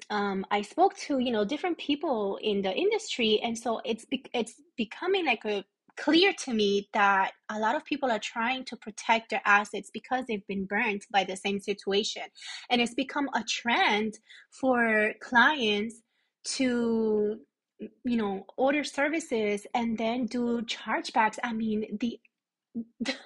um, 0.09 0.47
I 0.50 0.62
spoke 0.62 0.97
to 0.99 1.19
you 1.19 1.31
know 1.33 1.45
different 1.45 1.79
people 1.79 2.38
in 2.43 2.62
the 2.62 2.73
industry, 2.75 3.40
and 3.43 3.57
so 3.59 3.81
it's 3.85 4.05
be- 4.07 4.25
it's 4.33 4.55
becoming 4.76 5.26
like 5.26 5.45
a 5.45 5.64
clear 6.00 6.33
to 6.33 6.54
me 6.54 6.88
that 6.95 7.33
a 7.50 7.59
lot 7.59 7.76
of 7.76 7.85
people 7.85 8.11
are 8.11 8.19
trying 8.19 8.64
to 8.64 8.76
protect 8.76 9.30
their 9.30 9.42
assets 9.45 9.90
because 9.92 10.25
they've 10.26 10.47
been 10.47 10.64
burnt 10.64 11.04
by 11.12 11.25
the 11.25 11.37
same 11.37 11.61
situation, 11.61 12.23
and 12.71 12.80
it's 12.80 12.95
become 12.95 13.28
a 13.35 13.45
trend 13.45 14.19
for 14.50 15.12
clients 15.21 16.02
to 16.42 17.38
you 18.04 18.16
know 18.16 18.45
order 18.57 18.85
services 18.85 19.66
and 19.75 19.99
then 19.99 20.26
do 20.26 20.62
chargebacks. 20.62 21.38
I 21.45 21.52
mean 21.52 21.99
the 22.00 22.19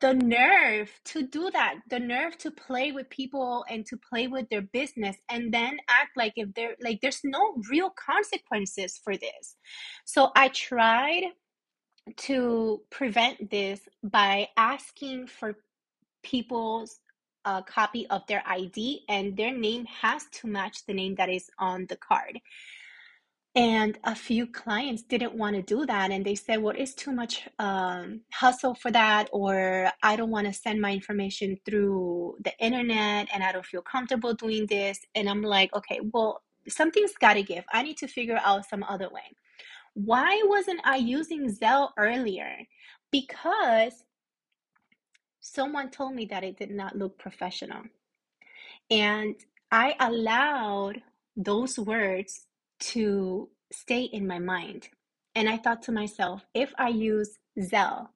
the 0.00 0.14
nerve 0.14 0.90
to 1.04 1.22
do 1.22 1.50
that 1.50 1.74
the 1.90 2.00
nerve 2.00 2.36
to 2.38 2.50
play 2.50 2.90
with 2.90 3.10
people 3.10 3.64
and 3.68 3.84
to 3.84 3.98
play 3.98 4.26
with 4.26 4.48
their 4.48 4.62
business 4.62 5.16
and 5.30 5.52
then 5.52 5.76
act 5.90 6.10
like 6.16 6.32
if 6.36 6.52
there 6.54 6.74
like 6.82 6.98
there's 7.02 7.20
no 7.22 7.54
real 7.70 7.90
consequences 7.90 8.98
for 9.04 9.14
this 9.14 9.56
so 10.06 10.30
i 10.34 10.48
tried 10.48 11.24
to 12.16 12.80
prevent 12.90 13.50
this 13.50 13.80
by 14.02 14.48
asking 14.56 15.26
for 15.26 15.56
people's 16.22 17.00
a 17.46 17.62
copy 17.62 18.06
of 18.08 18.20
their 18.26 18.42
id 18.46 19.00
and 19.08 19.34
their 19.36 19.56
name 19.56 19.86
has 19.86 20.26
to 20.30 20.46
match 20.46 20.84
the 20.86 20.92
name 20.92 21.14
that 21.14 21.30
is 21.30 21.48
on 21.58 21.86
the 21.88 21.96
card 21.96 22.38
and 23.56 23.98
a 24.04 24.14
few 24.14 24.46
clients 24.46 25.02
didn't 25.02 25.34
want 25.34 25.56
to 25.56 25.62
do 25.62 25.84
that. 25.86 26.12
And 26.12 26.24
they 26.24 26.36
said, 26.36 26.62
well, 26.62 26.74
it's 26.76 26.94
too 26.94 27.12
much 27.12 27.48
um, 27.58 28.20
hustle 28.32 28.74
for 28.74 28.92
that, 28.92 29.28
or 29.32 29.90
I 30.02 30.14
don't 30.16 30.30
want 30.30 30.46
to 30.46 30.52
send 30.52 30.80
my 30.80 30.92
information 30.92 31.56
through 31.64 32.36
the 32.44 32.56
internet 32.60 33.28
and 33.34 33.42
I 33.42 33.50
don't 33.50 33.66
feel 33.66 33.82
comfortable 33.82 34.34
doing 34.34 34.66
this. 34.66 35.00
And 35.16 35.28
I'm 35.28 35.42
like, 35.42 35.74
okay, 35.74 36.00
well, 36.12 36.42
something's 36.68 37.14
got 37.20 37.34
to 37.34 37.42
give. 37.42 37.64
I 37.72 37.82
need 37.82 37.96
to 37.98 38.06
figure 38.06 38.38
out 38.42 38.68
some 38.68 38.84
other 38.84 39.08
way. 39.08 39.34
Why 39.94 40.42
wasn't 40.44 40.80
I 40.84 40.96
using 40.96 41.50
Zelle 41.50 41.90
earlier? 41.98 42.56
Because 43.10 44.04
someone 45.40 45.90
told 45.90 46.14
me 46.14 46.26
that 46.26 46.44
it 46.44 46.58
did 46.58 46.70
not 46.70 46.96
look 46.96 47.18
professional. 47.18 47.82
And 48.90 49.36
I 49.70 49.94
allowed 50.00 51.02
those 51.36 51.78
words 51.78 52.46
to 52.80 53.48
stay 53.72 54.02
in 54.02 54.26
my 54.26 54.38
mind. 54.38 54.88
And 55.34 55.48
I 55.48 55.58
thought 55.58 55.82
to 55.82 55.92
myself, 55.92 56.44
if 56.54 56.72
I 56.78 56.88
use 56.88 57.38
Zelle, 57.58 58.08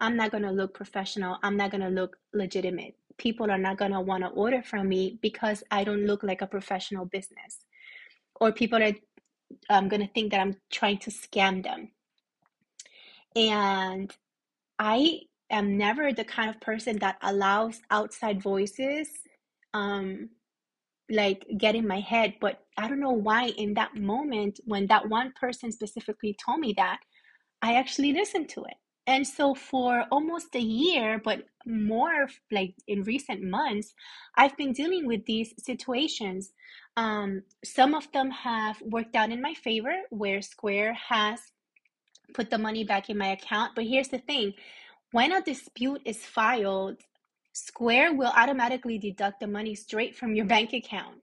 I'm 0.00 0.16
not 0.16 0.30
going 0.30 0.44
to 0.44 0.50
look 0.50 0.74
professional. 0.74 1.38
I'm 1.42 1.56
not 1.56 1.70
going 1.70 1.80
to 1.82 1.88
look 1.88 2.18
legitimate. 2.32 2.94
People 3.18 3.50
are 3.50 3.58
not 3.58 3.78
going 3.78 3.92
to 3.92 4.00
want 4.00 4.24
to 4.24 4.30
order 4.30 4.62
from 4.62 4.88
me 4.88 5.18
because 5.22 5.64
I 5.70 5.84
don't 5.84 6.06
look 6.06 6.22
like 6.22 6.42
a 6.42 6.46
professional 6.46 7.06
business. 7.06 7.64
Or 8.38 8.52
people 8.52 8.82
are 8.82 8.92
um, 9.70 9.88
going 9.88 10.06
to 10.06 10.12
think 10.12 10.30
that 10.32 10.40
I'm 10.40 10.56
trying 10.70 10.98
to 10.98 11.10
scam 11.10 11.62
them. 11.62 11.90
And 13.34 14.14
I 14.78 15.20
am 15.50 15.76
never 15.76 16.12
the 16.12 16.24
kind 16.24 16.50
of 16.50 16.60
person 16.60 16.98
that 16.98 17.16
allows 17.22 17.80
outside 17.90 18.42
voices 18.42 19.08
um, 19.74 20.30
like 21.10 21.46
get 21.56 21.74
in 21.76 21.86
my 21.86 22.00
head 22.00 22.34
but 22.40 22.60
i 22.76 22.88
don't 22.88 23.00
know 23.00 23.12
why 23.12 23.46
in 23.56 23.74
that 23.74 23.94
moment 23.94 24.58
when 24.64 24.86
that 24.88 25.08
one 25.08 25.32
person 25.40 25.70
specifically 25.70 26.36
told 26.44 26.58
me 26.58 26.74
that 26.76 26.98
i 27.62 27.74
actually 27.74 28.12
listened 28.12 28.48
to 28.48 28.64
it 28.64 28.74
and 29.06 29.26
so 29.26 29.54
for 29.54 30.04
almost 30.10 30.54
a 30.54 30.60
year 30.60 31.20
but 31.24 31.44
more 31.66 32.28
like 32.50 32.74
in 32.86 33.02
recent 33.02 33.42
months 33.42 33.94
i've 34.36 34.56
been 34.56 34.72
dealing 34.72 35.06
with 35.06 35.24
these 35.26 35.52
situations 35.58 36.52
um, 36.98 37.42
some 37.64 37.94
of 37.94 38.10
them 38.12 38.30
have 38.30 38.80
worked 38.82 39.16
out 39.16 39.30
in 39.30 39.42
my 39.42 39.54
favor 39.54 39.94
where 40.10 40.40
square 40.40 40.94
has 40.94 41.40
put 42.34 42.50
the 42.50 42.58
money 42.58 42.84
back 42.84 43.10
in 43.10 43.18
my 43.18 43.28
account 43.28 43.72
but 43.74 43.84
here's 43.84 44.08
the 44.08 44.18
thing 44.18 44.52
when 45.12 45.32
a 45.32 45.42
dispute 45.42 46.00
is 46.04 46.18
filed 46.24 46.96
Square 47.56 48.12
will 48.16 48.32
automatically 48.36 48.98
deduct 48.98 49.40
the 49.40 49.46
money 49.46 49.74
straight 49.74 50.14
from 50.14 50.34
your 50.34 50.44
bank 50.44 50.74
account. 50.74 51.22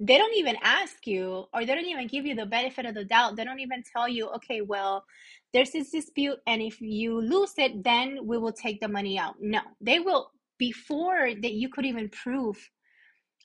They 0.00 0.18
don't 0.18 0.34
even 0.34 0.56
ask 0.62 1.06
you, 1.06 1.46
or 1.52 1.64
they 1.64 1.74
don't 1.74 1.86
even 1.86 2.08
give 2.08 2.26
you 2.26 2.34
the 2.34 2.46
benefit 2.46 2.84
of 2.86 2.94
the 2.94 3.04
doubt. 3.04 3.36
They 3.36 3.44
don't 3.44 3.60
even 3.60 3.82
tell 3.94 4.08
you, 4.08 4.28
okay, 4.30 4.60
well, 4.60 5.04
there's 5.52 5.70
this 5.70 5.90
dispute, 5.90 6.38
and 6.46 6.60
if 6.60 6.80
you 6.80 7.20
lose 7.20 7.52
it, 7.58 7.84
then 7.84 8.18
we 8.24 8.36
will 8.38 8.52
take 8.52 8.80
the 8.80 8.88
money 8.88 9.18
out. 9.18 9.36
No, 9.40 9.60
they 9.80 10.00
will, 10.00 10.32
before 10.58 11.30
that 11.40 11.52
you 11.52 11.68
could 11.68 11.86
even 11.86 12.08
prove 12.08 12.70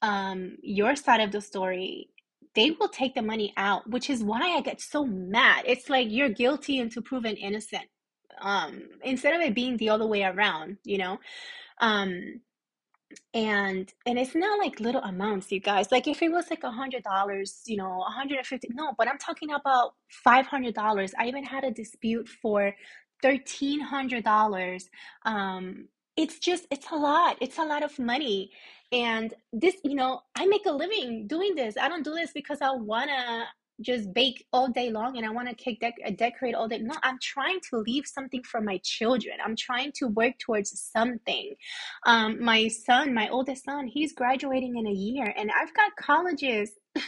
um, 0.02 0.58
your 0.64 0.96
side 0.96 1.22
of 1.22 1.32
the 1.32 1.42
story, 1.42 2.10
they 2.56 2.72
will 2.72 2.90
take 2.90 3.14
the 3.14 3.22
money 3.22 3.54
out, 3.56 3.88
which 3.90 4.10
is 4.10 4.24
why 4.24 4.56
I 4.56 4.62
get 4.62 4.82
so 4.82 5.06
mad. 5.06 5.66
It's 5.68 5.88
like 5.88 6.08
you're 6.10 6.30
guilty 6.30 6.80
until 6.80 7.04
proven 7.04 7.36
innocent. 7.36 7.86
Um, 8.42 8.84
instead 9.04 9.36
of 9.36 9.42
it 9.42 9.54
being 9.54 9.78
the 9.78 9.90
other 9.90 10.08
way 10.08 10.24
around, 10.24 10.78
you 10.84 10.98
know. 10.98 11.20
Um, 11.80 12.42
and 13.34 13.92
and 14.06 14.20
it's 14.20 14.36
not 14.36 14.60
like 14.60 14.80
little 14.80 15.02
amounts, 15.02 15.52
you 15.52 15.60
guys. 15.60 15.92
Like 15.92 16.08
if 16.08 16.22
it 16.22 16.32
was 16.32 16.50
like 16.50 16.64
a 16.64 16.72
hundred 16.72 17.04
dollars, 17.04 17.62
you 17.66 17.78
know, 17.78 18.02
a 18.08 18.12
hundred 18.12 18.38
and 18.40 18.48
fifty. 18.48 18.70
No, 18.74 18.94
but 18.98 19.08
I'm 19.08 19.18
talking 19.18 19.52
about 19.54 19.94
five 20.10 20.48
hundred 20.48 20.76
dollars. 20.76 21.14
I 21.20 21.28
even 21.28 21.44
had 21.44 21.64
a 21.64 21.72
dispute 21.72 22.28
for 22.30 22.76
thirteen 23.22 23.82
hundred 23.82 24.24
dollars. 24.24 24.90
Um, 25.26 25.88
it's 26.18 26.40
just 26.40 26.68
it's 26.72 26.92
a 26.92 26.96
lot. 26.96 27.38
It's 27.42 27.58
a 27.60 27.66
lot 27.66 27.84
of 27.84 27.98
money. 28.00 28.52
And 28.92 29.34
this, 29.54 29.76
you 29.84 29.96
know, 29.96 30.22
I 30.36 30.46
make 30.48 30.66
a 30.66 30.72
living 30.72 31.28
doing 31.28 31.56
this. 31.56 31.78
I 31.78 31.90
don't 31.90 32.04
do 32.04 32.14
this 32.16 32.32
because 32.34 32.60
I 32.62 32.72
wanna 32.72 33.46
just 33.82 34.14
bake 34.14 34.46
all 34.52 34.68
day 34.68 34.90
long 34.90 35.18
and 35.18 35.26
I 35.26 35.30
want 35.30 35.50
to 35.50 35.56
cake 35.56 35.82
dec- 35.82 36.18
decorate 36.18 36.56
all 36.56 36.68
day. 36.68 36.80
No, 36.80 36.96
I'm 37.04 37.20
trying 37.22 37.60
to 37.70 37.78
leave 37.78 38.06
something 38.06 38.44
for 38.44 38.62
my 38.62 38.80
children. 38.84 39.36
I'm 39.44 39.56
trying 39.56 39.92
to 39.96 40.08
work 40.08 40.34
towards 40.40 40.80
something. 40.94 41.54
Um, 42.06 42.44
my 42.44 42.68
son, 42.68 43.14
my 43.14 43.30
oldest 43.30 43.66
son, 43.66 43.88
he's 43.88 44.14
graduating 44.14 44.78
in 44.78 44.88
a 44.88 44.92
year, 44.92 45.34
and 45.38 45.52
I've 45.52 45.74
got 45.74 45.96
colleges 45.96 46.72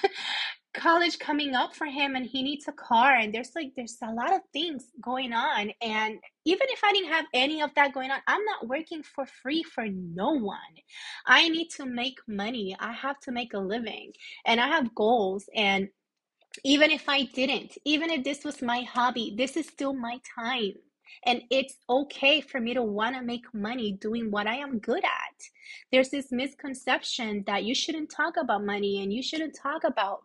college 0.73 1.19
coming 1.19 1.53
up 1.53 1.75
for 1.75 1.85
him 1.85 2.15
and 2.15 2.25
he 2.25 2.43
needs 2.43 2.67
a 2.67 2.71
car 2.71 3.13
and 3.13 3.33
there's 3.33 3.51
like 3.55 3.73
there's 3.75 3.97
a 4.03 4.13
lot 4.13 4.33
of 4.33 4.39
things 4.53 4.85
going 5.01 5.33
on 5.33 5.69
and 5.81 6.17
even 6.45 6.67
if 6.69 6.81
i 6.83 6.93
didn't 6.93 7.11
have 7.11 7.25
any 7.33 7.61
of 7.61 7.73
that 7.75 7.93
going 7.93 8.09
on 8.09 8.19
i'm 8.27 8.43
not 8.45 8.67
working 8.69 9.03
for 9.03 9.25
free 9.25 9.63
for 9.63 9.85
no 9.89 10.31
one 10.31 10.57
i 11.25 11.49
need 11.49 11.67
to 11.67 11.85
make 11.85 12.17
money 12.25 12.75
i 12.79 12.93
have 12.93 13.19
to 13.19 13.33
make 13.33 13.53
a 13.53 13.59
living 13.59 14.13
and 14.45 14.61
i 14.61 14.67
have 14.67 14.95
goals 14.95 15.43
and 15.55 15.89
even 16.63 16.91
if 16.91 17.07
i 17.07 17.23
didn't 17.23 17.77
even 17.85 18.09
if 18.09 18.23
this 18.23 18.43
was 18.43 18.61
my 18.61 18.81
hobby 18.81 19.33
this 19.37 19.55
is 19.55 19.67
still 19.67 19.93
my 19.93 20.19
time 20.35 20.73
and 21.25 21.41
it's 21.49 21.77
okay 21.89 22.41
for 22.41 22.59
me 22.59 22.73
to 22.73 22.81
want 22.81 23.15
to 23.15 23.21
make 23.21 23.45
money 23.53 23.91
doing 23.91 24.31
what 24.31 24.47
I 24.47 24.55
am 24.55 24.79
good 24.79 25.03
at. 25.03 25.43
There's 25.91 26.09
this 26.09 26.31
misconception 26.31 27.43
that 27.47 27.63
you 27.63 27.75
shouldn't 27.75 28.09
talk 28.09 28.37
about 28.37 28.65
money 28.65 29.03
and 29.03 29.13
you 29.13 29.21
shouldn't 29.21 29.55
talk 29.61 29.83
about 29.83 30.21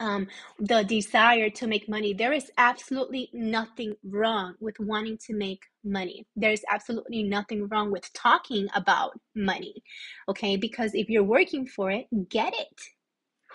um, 0.00 0.26
the 0.58 0.84
desire 0.84 1.48
to 1.50 1.66
make 1.66 1.88
money. 1.88 2.12
There 2.12 2.32
is 2.32 2.50
absolutely 2.58 3.30
nothing 3.32 3.94
wrong 4.04 4.54
with 4.60 4.78
wanting 4.78 5.18
to 5.26 5.34
make 5.34 5.62
money. 5.84 6.26
There's 6.36 6.62
absolutely 6.70 7.22
nothing 7.22 7.68
wrong 7.68 7.90
with 7.90 8.12
talking 8.12 8.68
about 8.74 9.18
money, 9.34 9.82
okay? 10.28 10.56
Because 10.56 10.94
if 10.94 11.08
you're 11.08 11.24
working 11.24 11.66
for 11.66 11.90
it, 11.90 12.06
get 12.28 12.52
it. 12.54 12.80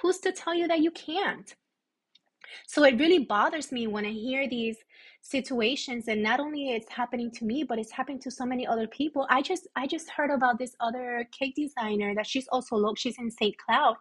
Who's 0.02 0.20
to 0.20 0.32
tell 0.32 0.56
you 0.56 0.68
that 0.68 0.80
you 0.80 0.92
can't? 0.92 1.54
So 2.68 2.84
it 2.84 3.00
really 3.00 3.20
bothers 3.20 3.72
me 3.72 3.88
when 3.88 4.06
I 4.06 4.12
hear 4.12 4.48
these 4.48 4.78
situations 5.22 6.08
and 6.08 6.24
not 6.24 6.40
only 6.40 6.72
it's 6.72 6.90
happening 6.92 7.30
to 7.30 7.46
me 7.46 7.64
but 7.64 7.78
it's 7.78 7.92
happening 7.92 8.20
to 8.20 8.32
so 8.32 8.44
many 8.44 8.66
other 8.66 8.88
people 8.88 9.28
i 9.30 9.40
just 9.40 9.68
i 9.76 9.86
just 9.86 10.10
heard 10.10 10.32
about 10.32 10.58
this 10.58 10.76
other 10.80 11.28
cake 11.32 11.54
designer 11.56 12.16
that 12.16 12.26
she's 12.26 12.48
also 12.48 12.76
local 12.76 12.96
she's 12.96 13.20
in 13.20 13.30
st 13.30 13.56
cloud 13.60 13.96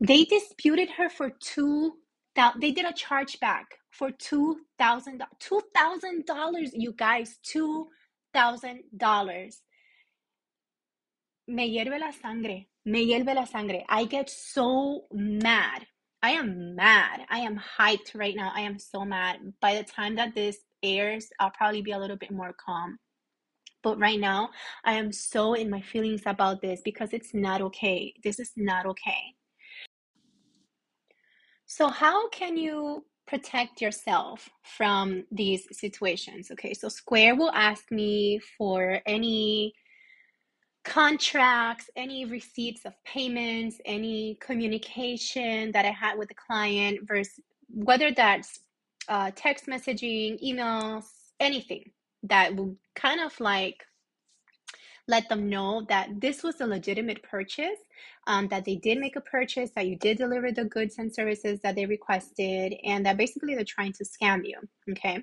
they 0.00 0.24
disputed 0.24 0.90
her 0.90 1.08
for 1.08 1.30
two 1.40 1.94
thousand. 2.34 2.60
They 2.60 2.72
did 2.72 2.84
a 2.84 2.92
chargeback 2.92 3.64
for 3.90 4.10
$2,000 4.10 5.20
$2,000 5.40 6.70
you 6.74 6.92
guys. 6.92 7.38
Two 7.42 7.88
thousand 8.32 8.80
dollars. 8.96 9.62
Me 11.46 11.70
hierve 11.76 12.00
la 12.00 12.10
sangre. 12.10 12.66
Me 12.84 13.06
hierve 13.06 13.34
la 13.34 13.44
sangre. 13.44 13.84
I 13.88 14.04
get 14.04 14.28
so 14.28 15.04
mad. 15.12 15.86
I 16.24 16.30
am 16.30 16.74
mad. 16.74 17.26
I 17.28 17.40
am 17.40 17.60
hyped 17.78 18.14
right 18.14 18.34
now. 18.34 18.50
I 18.54 18.62
am 18.62 18.78
so 18.78 19.04
mad. 19.04 19.40
By 19.60 19.74
the 19.74 19.84
time 19.84 20.14
that 20.14 20.34
this 20.34 20.56
airs, 20.82 21.28
I'll 21.38 21.50
probably 21.50 21.82
be 21.82 21.90
a 21.90 21.98
little 21.98 22.16
bit 22.16 22.30
more 22.30 22.54
calm. 22.54 22.98
But 23.82 23.98
right 23.98 24.18
now, 24.18 24.48
I 24.86 24.94
am 24.94 25.12
so 25.12 25.52
in 25.52 25.68
my 25.68 25.82
feelings 25.82 26.22
about 26.24 26.62
this 26.62 26.80
because 26.82 27.12
it's 27.12 27.34
not 27.34 27.60
okay. 27.60 28.14
This 28.24 28.40
is 28.40 28.52
not 28.56 28.86
okay. 28.86 29.34
So, 31.66 31.88
how 31.88 32.30
can 32.30 32.56
you 32.56 33.04
protect 33.26 33.82
yourself 33.82 34.48
from 34.62 35.24
these 35.30 35.66
situations? 35.78 36.50
Okay, 36.50 36.72
so 36.72 36.88
Square 36.88 37.36
will 37.36 37.52
ask 37.52 37.90
me 37.90 38.40
for 38.56 38.98
any 39.04 39.74
contracts, 40.84 41.90
any 41.96 42.24
receipts 42.26 42.84
of 42.84 42.92
payments, 43.04 43.80
any 43.84 44.38
communication 44.40 45.72
that 45.72 45.84
I 45.84 45.90
had 45.90 46.18
with 46.18 46.28
the 46.28 46.34
client, 46.34 47.00
versus 47.08 47.40
whether 47.68 48.12
that's 48.12 48.60
uh, 49.08 49.30
text 49.34 49.66
messaging, 49.66 50.42
emails, 50.42 51.04
anything 51.40 51.90
that 52.22 52.54
will 52.54 52.76
kind 52.94 53.20
of 53.20 53.38
like 53.40 53.84
let 55.08 55.28
them 55.28 55.48
know 55.50 55.84
that 55.88 56.08
this 56.20 56.42
was 56.42 56.60
a 56.60 56.66
legitimate 56.66 57.22
purchase, 57.22 57.78
um, 58.26 58.48
that 58.48 58.64
they 58.64 58.76
did 58.76 58.98
make 58.98 59.16
a 59.16 59.20
purchase, 59.20 59.70
that 59.74 59.86
you 59.86 59.96
did 59.96 60.16
deliver 60.16 60.50
the 60.50 60.64
goods 60.64 60.96
and 60.98 61.14
services 61.14 61.60
that 61.62 61.74
they 61.74 61.84
requested, 61.84 62.74
and 62.84 63.04
that 63.04 63.16
basically 63.16 63.54
they're 63.54 63.64
trying 63.64 63.92
to 63.92 64.04
scam 64.04 64.46
you. 64.46 64.58
Okay. 64.90 65.22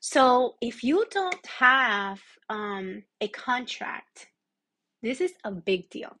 So 0.00 0.56
if 0.60 0.82
you 0.84 1.04
don't 1.10 1.46
have 1.46 2.20
um, 2.48 3.02
a 3.20 3.28
contract, 3.28 4.28
this 5.02 5.20
is 5.20 5.32
a 5.44 5.50
big 5.50 5.90
deal. 5.90 6.16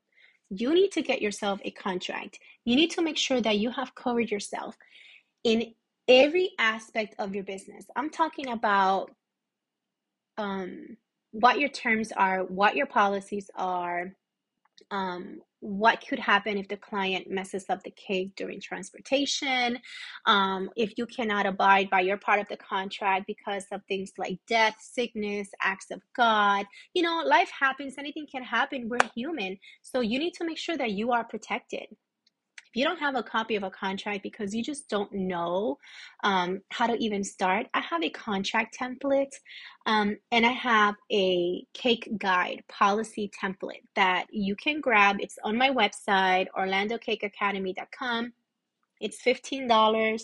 You 0.50 0.74
need 0.74 0.92
to 0.92 1.02
get 1.02 1.22
yourself 1.22 1.60
a 1.64 1.70
contract. 1.70 2.38
You 2.64 2.76
need 2.76 2.90
to 2.92 3.02
make 3.02 3.16
sure 3.16 3.40
that 3.40 3.58
you 3.58 3.70
have 3.70 3.94
covered 3.94 4.30
yourself 4.30 4.76
in 5.44 5.72
every 6.08 6.50
aspect 6.58 7.14
of 7.18 7.34
your 7.34 7.44
business. 7.44 7.86
I'm 7.96 8.10
talking 8.10 8.48
about 8.48 9.10
um, 10.36 10.96
what 11.30 11.58
your 11.58 11.68
terms 11.68 12.12
are, 12.12 12.40
what 12.44 12.76
your 12.76 12.86
policies 12.86 13.50
are, 13.54 14.14
um, 14.90 15.40
what 15.62 16.04
could 16.06 16.18
happen 16.18 16.58
if 16.58 16.66
the 16.66 16.76
client 16.76 17.30
messes 17.30 17.66
up 17.68 17.82
the 17.84 17.92
cake 17.92 18.32
during 18.34 18.60
transportation, 18.60 19.78
um, 20.26 20.68
if 20.76 20.98
you 20.98 21.06
cannot 21.06 21.46
abide 21.46 21.88
by 21.88 22.00
your 22.00 22.16
part 22.16 22.40
of 22.40 22.48
the 22.48 22.56
contract 22.56 23.28
because 23.28 23.64
of 23.70 23.80
things 23.86 24.10
like 24.18 24.40
death, 24.48 24.74
sickness, 24.80 25.48
acts 25.60 25.92
of 25.92 26.02
God. 26.16 26.66
You 26.94 27.02
know, 27.02 27.22
life 27.24 27.50
happens, 27.58 27.94
anything 27.96 28.26
can 28.30 28.42
happen. 28.42 28.88
We're 28.88 28.98
human. 29.14 29.56
So 29.82 30.00
you 30.00 30.18
need 30.18 30.34
to 30.34 30.44
make 30.44 30.58
sure 30.58 30.76
that 30.76 30.90
you 30.90 31.12
are 31.12 31.22
protected 31.22 31.86
you 32.74 32.84
don't 32.84 32.98
have 32.98 33.14
a 33.14 33.22
copy 33.22 33.56
of 33.56 33.62
a 33.62 33.70
contract 33.70 34.22
because 34.22 34.54
you 34.54 34.62
just 34.62 34.88
don't 34.88 35.12
know 35.12 35.78
um, 36.24 36.60
how 36.70 36.86
to 36.86 36.94
even 36.94 37.24
start, 37.24 37.66
I 37.74 37.80
have 37.80 38.02
a 38.02 38.10
contract 38.10 38.76
template 38.80 39.32
um, 39.86 40.16
and 40.30 40.46
I 40.46 40.52
have 40.52 40.94
a 41.10 41.64
cake 41.74 42.08
guide 42.18 42.62
policy 42.68 43.30
template 43.42 43.82
that 43.96 44.26
you 44.30 44.56
can 44.56 44.80
grab. 44.80 45.16
It's 45.20 45.38
on 45.44 45.56
my 45.56 45.70
website, 45.70 46.46
orlandocakeacademy.com. 46.56 48.32
It's 49.00 49.20
$15. 49.22 50.22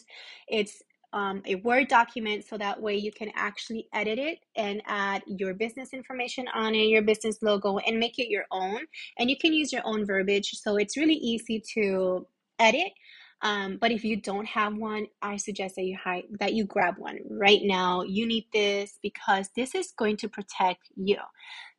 It's 0.48 0.82
um, 1.12 1.42
a 1.46 1.56
Word 1.56 1.88
document 1.88 2.44
so 2.44 2.58
that 2.58 2.80
way 2.80 2.96
you 2.96 3.10
can 3.12 3.30
actually 3.34 3.88
edit 3.94 4.18
it 4.18 4.38
and 4.56 4.82
add 4.86 5.22
your 5.26 5.54
business 5.54 5.92
information 5.92 6.46
on 6.54 6.74
it, 6.74 6.88
your 6.88 7.02
business 7.02 7.38
logo, 7.42 7.78
and 7.78 7.98
make 7.98 8.18
it 8.18 8.28
your 8.28 8.44
own. 8.50 8.80
And 9.18 9.30
you 9.30 9.36
can 9.36 9.52
use 9.52 9.72
your 9.72 9.82
own 9.84 10.06
verbiage. 10.06 10.50
So 10.54 10.76
it's 10.76 10.96
really 10.96 11.14
easy 11.14 11.62
to 11.74 12.26
edit. 12.58 12.92
Um, 13.40 13.78
but 13.80 13.92
if 13.92 14.04
you 14.04 14.20
don't 14.20 14.46
have 14.46 14.76
one, 14.76 15.06
I 15.22 15.36
suggest 15.36 15.76
that 15.76 15.84
you 15.84 15.96
that 16.40 16.54
you 16.54 16.64
grab 16.64 16.94
one 16.98 17.18
right 17.30 17.60
now. 17.62 18.02
You 18.02 18.26
need 18.26 18.46
this 18.52 18.98
because 19.02 19.50
this 19.54 19.74
is 19.74 19.92
going 19.96 20.16
to 20.18 20.28
protect 20.28 20.88
you. 20.96 21.18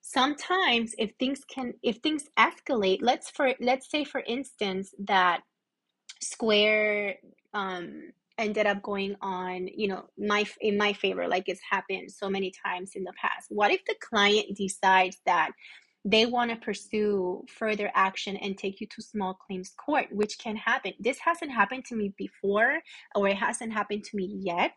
Sometimes, 0.01 0.95
if 0.97 1.11
things 1.19 1.41
can, 1.53 1.73
if 1.83 1.97
things 1.97 2.25
escalate, 2.37 2.99
let's 3.01 3.29
for 3.29 3.53
let's 3.59 3.91
say 3.91 4.05
for 4.05 4.23
instance 4.25 4.93
that 5.07 5.41
Square 6.21 7.15
um, 7.53 8.11
ended 8.37 8.65
up 8.65 8.81
going 8.81 9.15
on, 9.21 9.67
you 9.75 9.89
know, 9.89 10.05
my 10.17 10.45
in 10.61 10.77
my 10.77 10.93
favor, 10.93 11.27
like 11.27 11.43
it's 11.47 11.61
happened 11.69 12.09
so 12.11 12.29
many 12.29 12.53
times 12.65 12.91
in 12.95 13.03
the 13.03 13.13
past. 13.21 13.47
What 13.49 13.71
if 13.71 13.83
the 13.85 13.95
client 14.01 14.55
decides 14.55 15.17
that 15.25 15.51
they 16.05 16.25
want 16.25 16.49
to 16.49 16.55
pursue 16.55 17.43
further 17.47 17.91
action 17.93 18.37
and 18.37 18.57
take 18.57 18.79
you 18.79 18.87
to 18.87 19.01
small 19.01 19.33
claims 19.33 19.73
court, 19.77 20.05
which 20.11 20.39
can 20.39 20.55
happen. 20.55 20.93
This 20.99 21.19
hasn't 21.19 21.51
happened 21.51 21.85
to 21.85 21.95
me 21.95 22.13
before, 22.17 22.79
or 23.15 23.27
it 23.27 23.35
hasn't 23.35 23.73
happened 23.73 24.05
to 24.05 24.15
me 24.15 24.39
yet. 24.41 24.73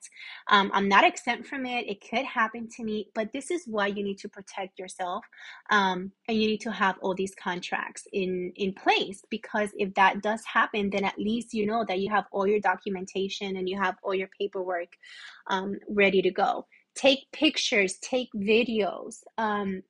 Um, 0.49 0.71
I'm 0.75 0.89
not 0.89 1.05
exempt 1.05 1.47
from 1.47 1.65
it. 1.65 1.89
It 1.89 2.03
could 2.09 2.25
happen 2.25 2.69
to 2.77 2.85
me, 2.85 3.09
but 3.15 3.33
this 3.33 3.51
is 3.51 3.63
why 3.67 3.87
you 3.87 4.03
need 4.03 4.19
to 4.19 4.29
protect 4.29 4.79
yourself, 4.79 5.25
um, 5.71 6.11
and 6.27 6.37
you 6.41 6.49
need 6.49 6.61
to 6.63 6.73
have 6.73 6.97
all 7.01 7.15
these 7.15 7.35
contracts 7.35 8.07
in 8.13 8.53
in 8.57 8.73
place 8.73 9.23
because 9.31 9.71
if 9.77 9.95
that 9.95 10.23
does 10.23 10.43
happen, 10.45 10.91
then 10.91 11.05
at 11.05 11.19
least 11.19 11.55
you 11.55 11.67
know 11.67 11.85
that 11.87 12.01
you 12.01 12.11
have 12.11 12.27
all 12.33 12.47
your 12.47 12.61
documentation 12.61 13.57
and 13.57 13.69
you 13.69 13.81
have 13.81 13.97
all 14.03 14.15
your 14.15 14.29
paperwork 14.39 14.89
um, 15.47 15.79
ready 15.89 16.21
to 16.23 16.31
go. 16.31 16.67
Take 16.95 17.31
pictures, 17.33 17.97
take 18.03 18.29
videos. 18.35 19.23
Um, 19.39 19.83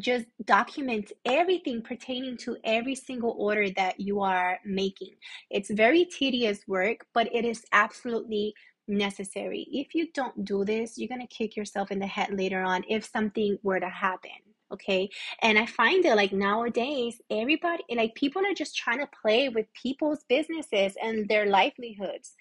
just 0.00 0.26
document 0.44 1.12
everything 1.24 1.82
pertaining 1.82 2.36
to 2.38 2.56
every 2.64 2.94
single 2.94 3.34
order 3.38 3.70
that 3.70 4.00
you 4.00 4.20
are 4.20 4.58
making. 4.64 5.14
It's 5.50 5.70
very 5.70 6.04
tedious 6.04 6.66
work, 6.66 7.06
but 7.14 7.28
it 7.34 7.44
is 7.44 7.64
absolutely 7.72 8.54
necessary. 8.88 9.66
If 9.70 9.94
you 9.94 10.08
don't 10.12 10.44
do 10.44 10.64
this, 10.64 10.98
you're 10.98 11.08
going 11.08 11.26
to 11.26 11.26
kick 11.34 11.56
yourself 11.56 11.90
in 11.90 11.98
the 11.98 12.06
head 12.06 12.32
later 12.32 12.62
on 12.62 12.84
if 12.88 13.04
something 13.04 13.58
were 13.62 13.80
to 13.80 13.88
happen. 13.88 14.30
Okay. 14.72 15.10
And 15.42 15.58
I 15.58 15.66
find 15.66 16.04
that 16.04 16.16
like 16.16 16.32
nowadays, 16.32 17.20
everybody, 17.28 17.82
like 17.94 18.14
people 18.14 18.42
are 18.46 18.54
just 18.54 18.76
trying 18.76 18.98
to 19.00 19.08
play 19.20 19.48
with 19.48 19.66
people's 19.74 20.24
businesses 20.28 20.94
and 21.02 21.28
their 21.28 21.46
livelihoods. 21.46 22.34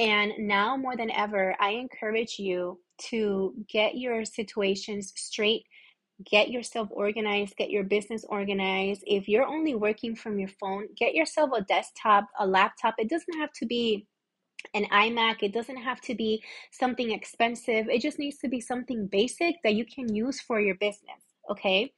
And 0.00 0.32
now 0.38 0.76
more 0.76 0.96
than 0.96 1.10
ever, 1.10 1.56
I 1.60 1.70
encourage 1.70 2.38
you 2.38 2.80
to 3.10 3.54
get 3.68 3.96
your 3.96 4.24
situations 4.24 5.12
straight 5.16 5.64
get 6.24 6.50
yourself 6.50 6.88
organized, 6.90 7.56
get 7.56 7.70
your 7.70 7.84
business 7.84 8.24
organized. 8.28 9.02
If 9.06 9.28
you're 9.28 9.46
only 9.46 9.74
working 9.74 10.16
from 10.16 10.38
your 10.38 10.48
phone, 10.60 10.88
get 10.96 11.14
yourself 11.14 11.50
a 11.54 11.62
desktop, 11.62 12.26
a 12.38 12.46
laptop. 12.46 12.94
It 12.98 13.08
doesn't 13.08 13.38
have 13.38 13.52
to 13.54 13.66
be 13.66 14.06
an 14.74 14.86
iMac. 14.86 15.42
It 15.42 15.52
doesn't 15.52 15.76
have 15.76 16.00
to 16.02 16.14
be 16.14 16.42
something 16.72 17.12
expensive. 17.12 17.88
It 17.88 18.02
just 18.02 18.18
needs 18.18 18.38
to 18.38 18.48
be 18.48 18.60
something 18.60 19.06
basic 19.06 19.56
that 19.62 19.74
you 19.74 19.84
can 19.84 20.14
use 20.14 20.40
for 20.40 20.60
your 20.60 20.74
business. 20.76 21.22
Okay. 21.50 21.92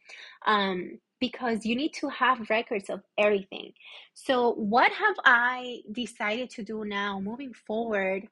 Um, 0.47 0.99
because 1.21 1.67
you 1.67 1.77
need 1.77 1.93
to 1.93 2.09
have 2.09 2.49
records 2.49 2.89
of 2.89 3.03
everything. 3.19 3.73
So, 4.15 4.53
what 4.55 4.91
have 4.91 5.17
I 5.25 5.81
decided 5.93 6.51
to 6.51 6.63
do 6.63 6.85
now 6.85 7.21
moving 7.21 7.53
forward 7.53 8.27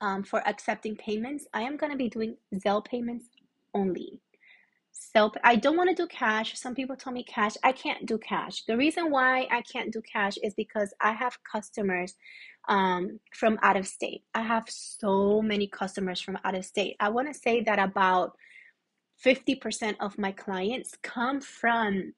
um, 0.00 0.22
for 0.22 0.46
accepting 0.46 0.96
payments? 0.96 1.46
I 1.54 1.62
am 1.62 1.76
going 1.78 1.92
to 1.92 1.98
be 1.98 2.10
doing 2.10 2.36
Zelle 2.54 2.84
payments 2.84 3.24
only. 3.72 4.20
So 4.96 5.32
I 5.42 5.56
don't 5.56 5.76
want 5.76 5.90
to 5.90 6.02
do 6.02 6.06
cash. 6.06 6.56
Some 6.56 6.74
people 6.74 6.94
told 6.94 7.14
me 7.14 7.24
cash. 7.24 7.56
I 7.64 7.72
can't 7.72 8.06
do 8.06 8.16
cash. 8.16 8.62
The 8.64 8.76
reason 8.76 9.10
why 9.10 9.48
I 9.50 9.60
can't 9.62 9.92
do 9.92 10.00
cash 10.00 10.36
is 10.42 10.54
because 10.54 10.94
I 11.00 11.12
have 11.12 11.36
customers 11.42 12.14
um, 12.68 13.18
from 13.34 13.58
out 13.62 13.76
of 13.76 13.88
state. 13.88 14.22
I 14.34 14.42
have 14.42 14.64
so 14.68 15.42
many 15.42 15.66
customers 15.66 16.20
from 16.20 16.38
out 16.44 16.54
of 16.54 16.64
state. 16.64 16.94
I 17.00 17.08
want 17.08 17.26
to 17.26 17.34
say 17.34 17.60
that 17.64 17.80
about 17.80 18.36
50% 19.24 19.96
of 19.98 20.16
my 20.16 20.30
clients 20.30 20.92
come 21.02 21.40
from 21.40 22.14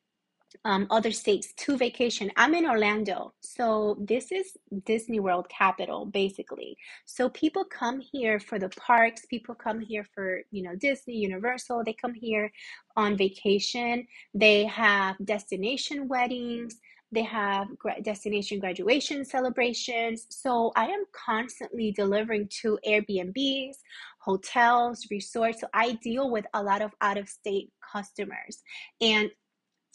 um, 0.64 0.87
other 0.90 1.11
states 1.11 1.53
to 1.55 1.77
vacation. 1.77 2.31
I'm 2.37 2.55
in 2.55 2.66
Orlando, 2.66 3.33
so 3.40 3.97
this 4.01 4.33
is 4.33 4.57
Disney 4.85 5.21
World 5.21 5.49
capital, 5.49 6.07
basically. 6.07 6.77
So 7.05 7.29
people 7.31 7.64
come 7.64 8.01
here 8.01 8.40
for 8.40 8.59
the 8.59 8.69
parks. 8.71 9.27
People 9.27 9.55
come 9.55 9.81
here 9.81 10.05
for 10.14 10.42
you 10.51 10.62
know 10.62 10.75
Disney, 10.77 11.16
Universal. 11.16 11.85
They 11.85 11.92
come 11.95 12.14
here 12.14 12.51
on 12.97 13.16
vacation. 13.16 14.07
They 14.35 14.64
have 14.64 15.16
destination 15.25 16.09
weddings. 16.09 16.79
They 17.12 17.23
have 17.23 17.69
destination 18.03 18.59
graduation 18.59 19.25
celebrations. 19.25 20.27
So 20.31 20.73
I 20.75 20.87
am 20.87 21.05
constantly 21.12 21.92
delivering 21.92 22.49
to 22.62 22.79
Airbnbs, 22.87 23.77
hotels, 24.19 25.07
resorts. 25.11 25.61
So 25.61 25.69
I 25.73 25.92
deal 26.03 26.31
with 26.31 26.47
a 26.53 26.62
lot 26.62 26.83
of 26.83 26.92
out 27.01 27.16
of 27.16 27.29
state 27.29 27.71
customers. 27.92 28.62
And 29.01 29.31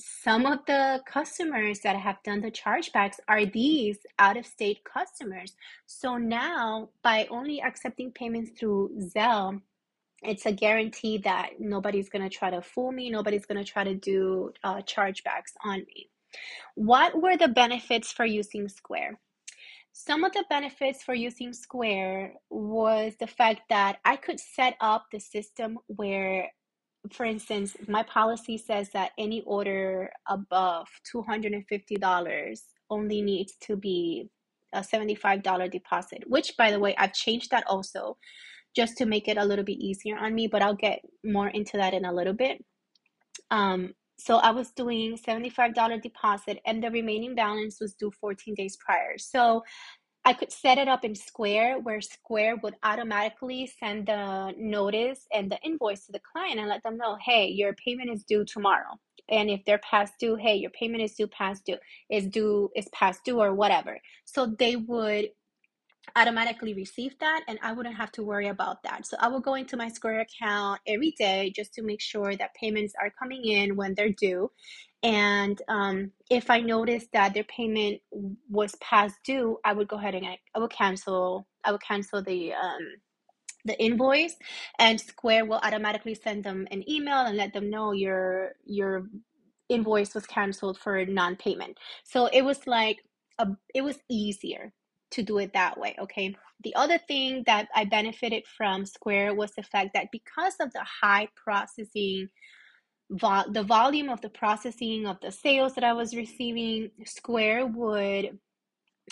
some 0.01 0.45
of 0.45 0.59
the 0.65 1.01
customers 1.05 1.79
that 1.81 1.95
have 1.95 2.17
done 2.23 2.41
the 2.41 2.51
chargebacks 2.51 3.17
are 3.27 3.45
these 3.45 3.99
out 4.19 4.37
of 4.37 4.45
state 4.45 4.79
customers. 4.83 5.55
So 5.85 6.17
now, 6.17 6.89
by 7.03 7.27
only 7.29 7.61
accepting 7.61 8.11
payments 8.11 8.51
through 8.57 8.91
Zelle, 9.15 9.61
it's 10.23 10.45
a 10.45 10.51
guarantee 10.51 11.17
that 11.19 11.51
nobody's 11.59 12.09
going 12.09 12.27
to 12.27 12.35
try 12.35 12.49
to 12.49 12.61
fool 12.61 12.91
me, 12.91 13.09
nobody's 13.09 13.45
going 13.45 13.63
to 13.63 13.71
try 13.71 13.83
to 13.83 13.95
do 13.95 14.51
uh, 14.63 14.81
chargebacks 14.81 15.53
on 15.63 15.79
me. 15.79 16.09
What 16.75 17.21
were 17.21 17.37
the 17.37 17.47
benefits 17.47 18.11
for 18.11 18.25
using 18.25 18.69
Square? 18.69 19.19
Some 19.93 20.23
of 20.23 20.31
the 20.31 20.45
benefits 20.49 21.03
for 21.03 21.13
using 21.13 21.53
Square 21.53 22.35
was 22.49 23.13
the 23.19 23.27
fact 23.27 23.61
that 23.69 23.99
I 24.05 24.15
could 24.15 24.39
set 24.39 24.75
up 24.79 25.07
the 25.11 25.19
system 25.19 25.77
where 25.87 26.49
for 27.11 27.25
instance, 27.25 27.75
my 27.87 28.03
policy 28.03 28.57
says 28.57 28.89
that 28.89 29.11
any 29.17 29.41
order 29.41 30.11
above 30.27 30.87
$250 31.13 32.61
only 32.89 33.21
needs 33.21 33.53
to 33.61 33.75
be 33.75 34.29
a 34.73 34.79
$75 34.79 35.71
deposit, 35.71 36.23
which 36.27 36.55
by 36.57 36.71
the 36.71 36.79
way, 36.79 36.95
I've 36.97 37.13
changed 37.13 37.51
that 37.51 37.65
also 37.67 38.17
just 38.75 38.97
to 38.97 39.05
make 39.05 39.27
it 39.27 39.37
a 39.37 39.45
little 39.45 39.65
bit 39.65 39.79
easier 39.79 40.17
on 40.17 40.33
me, 40.33 40.47
but 40.47 40.61
I'll 40.61 40.75
get 40.75 41.01
more 41.23 41.49
into 41.49 41.77
that 41.77 41.93
in 41.93 42.05
a 42.05 42.13
little 42.13 42.33
bit. 42.33 42.63
Um, 43.49 43.93
so 44.17 44.37
I 44.37 44.51
was 44.51 44.71
doing 44.71 45.17
$75 45.17 46.01
deposit 46.01 46.59
and 46.65 46.83
the 46.83 46.91
remaining 46.91 47.35
balance 47.35 47.81
was 47.81 47.95
due 47.95 48.11
14 48.11 48.53
days 48.53 48.77
prior. 48.77 49.17
So 49.17 49.63
I 50.23 50.33
could 50.33 50.51
set 50.51 50.77
it 50.77 50.87
up 50.87 51.03
in 51.03 51.15
Square 51.15 51.79
where 51.79 51.99
Square 51.99 52.57
would 52.57 52.75
automatically 52.83 53.71
send 53.79 54.07
the 54.07 54.53
notice 54.57 55.25
and 55.33 55.51
the 55.51 55.59
invoice 55.63 56.05
to 56.05 56.11
the 56.11 56.21
client 56.31 56.59
and 56.59 56.69
let 56.69 56.83
them 56.83 56.97
know, 56.97 57.17
hey, 57.23 57.47
your 57.47 57.73
payment 57.73 58.11
is 58.11 58.23
due 58.23 58.45
tomorrow. 58.45 58.99
And 59.29 59.49
if 59.49 59.65
they're 59.65 59.79
past 59.79 60.13
due, 60.19 60.35
hey, 60.35 60.55
your 60.55 60.71
payment 60.71 61.01
is 61.01 61.13
due 61.13 61.27
past 61.27 61.65
due, 61.65 61.77
is 62.09 62.27
due, 62.27 62.69
is 62.75 62.87
past 62.93 63.21
due 63.25 63.39
or 63.39 63.55
whatever. 63.55 63.99
So 64.25 64.45
they 64.45 64.75
would 64.75 65.29
automatically 66.15 66.73
receive 66.73 67.17
that 67.19 67.43
and 67.47 67.57
I 67.63 67.73
wouldn't 67.73 67.95
have 67.95 68.11
to 68.13 68.23
worry 68.23 68.47
about 68.47 68.83
that. 68.83 69.05
So 69.05 69.17
I 69.19 69.27
will 69.27 69.39
go 69.39 69.55
into 69.55 69.77
my 69.77 69.87
Square 69.87 70.21
account 70.21 70.81
every 70.85 71.15
day 71.17 71.51
just 71.55 71.73
to 71.75 71.83
make 71.83 72.01
sure 72.01 72.35
that 72.35 72.53
payments 72.53 72.93
are 73.01 73.11
coming 73.17 73.45
in 73.45 73.75
when 73.75 73.95
they're 73.95 74.11
due 74.11 74.51
and 75.03 75.61
um, 75.67 76.11
if 76.29 76.49
I 76.49 76.59
noticed 76.61 77.11
that 77.13 77.33
their 77.33 77.45
payment 77.45 78.01
was 78.49 78.75
past 78.81 79.15
due, 79.23 79.59
I 79.65 79.73
would 79.73 79.87
go 79.87 79.97
ahead 79.97 80.15
and 80.15 80.25
I, 80.25 80.39
I 80.55 80.59
would 80.59 80.71
cancel. 80.71 81.47
I 81.63 81.71
would 81.71 81.81
cancel 81.81 82.23
the 82.23 82.53
um, 82.53 82.87
the 83.65 83.79
invoice, 83.83 84.35
and 84.79 84.99
Square 84.99 85.45
will 85.45 85.59
automatically 85.63 86.15
send 86.15 86.43
them 86.43 86.67
an 86.71 86.87
email 86.89 87.25
and 87.25 87.37
let 87.37 87.53
them 87.53 87.69
know 87.69 87.93
your 87.93 88.53
your 88.65 89.07
invoice 89.69 90.13
was 90.13 90.25
canceled 90.25 90.77
for 90.77 91.05
non-payment. 91.05 91.77
So 92.03 92.27
it 92.27 92.43
was 92.43 92.67
like 92.67 92.97
a, 93.39 93.47
it 93.73 93.81
was 93.83 93.97
easier 94.09 94.73
to 95.11 95.23
do 95.23 95.37
it 95.39 95.53
that 95.53 95.79
way. 95.79 95.95
Okay. 95.99 96.35
The 96.63 96.75
other 96.75 96.99
thing 96.99 97.43
that 97.47 97.69
I 97.75 97.85
benefited 97.85 98.43
from 98.57 98.85
Square 98.85 99.35
was 99.35 99.51
the 99.55 99.63
fact 99.63 99.91
that 99.93 100.07
because 100.11 100.55
of 100.59 100.71
the 100.73 100.85
high 101.01 101.27
processing 101.35 102.29
vo- 103.11 103.51
the 103.51 103.63
volume 103.63 104.09
of 104.09 104.21
the 104.21 104.29
processing 104.29 105.07
of 105.07 105.19
the 105.21 105.31
sales 105.31 105.75
that 105.75 105.83
I 105.83 105.93
was 105.93 106.15
receiving, 106.15 106.91
Square 107.05 107.67
would 107.67 108.39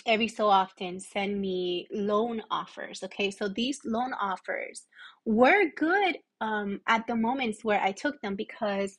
every 0.06 0.28
so 0.28 0.48
often 0.48 1.00
send 1.00 1.40
me 1.40 1.86
loan 1.92 2.42
offers. 2.50 3.02
Okay, 3.04 3.30
so 3.30 3.48
these 3.48 3.80
loan 3.84 4.12
offers 4.20 4.86
were 5.24 5.70
good 5.76 6.18
um, 6.40 6.80
at 6.88 7.06
the 7.06 7.16
moments 7.16 7.64
where 7.64 7.80
I 7.82 7.92
took 7.92 8.20
them 8.22 8.36
because 8.36 8.98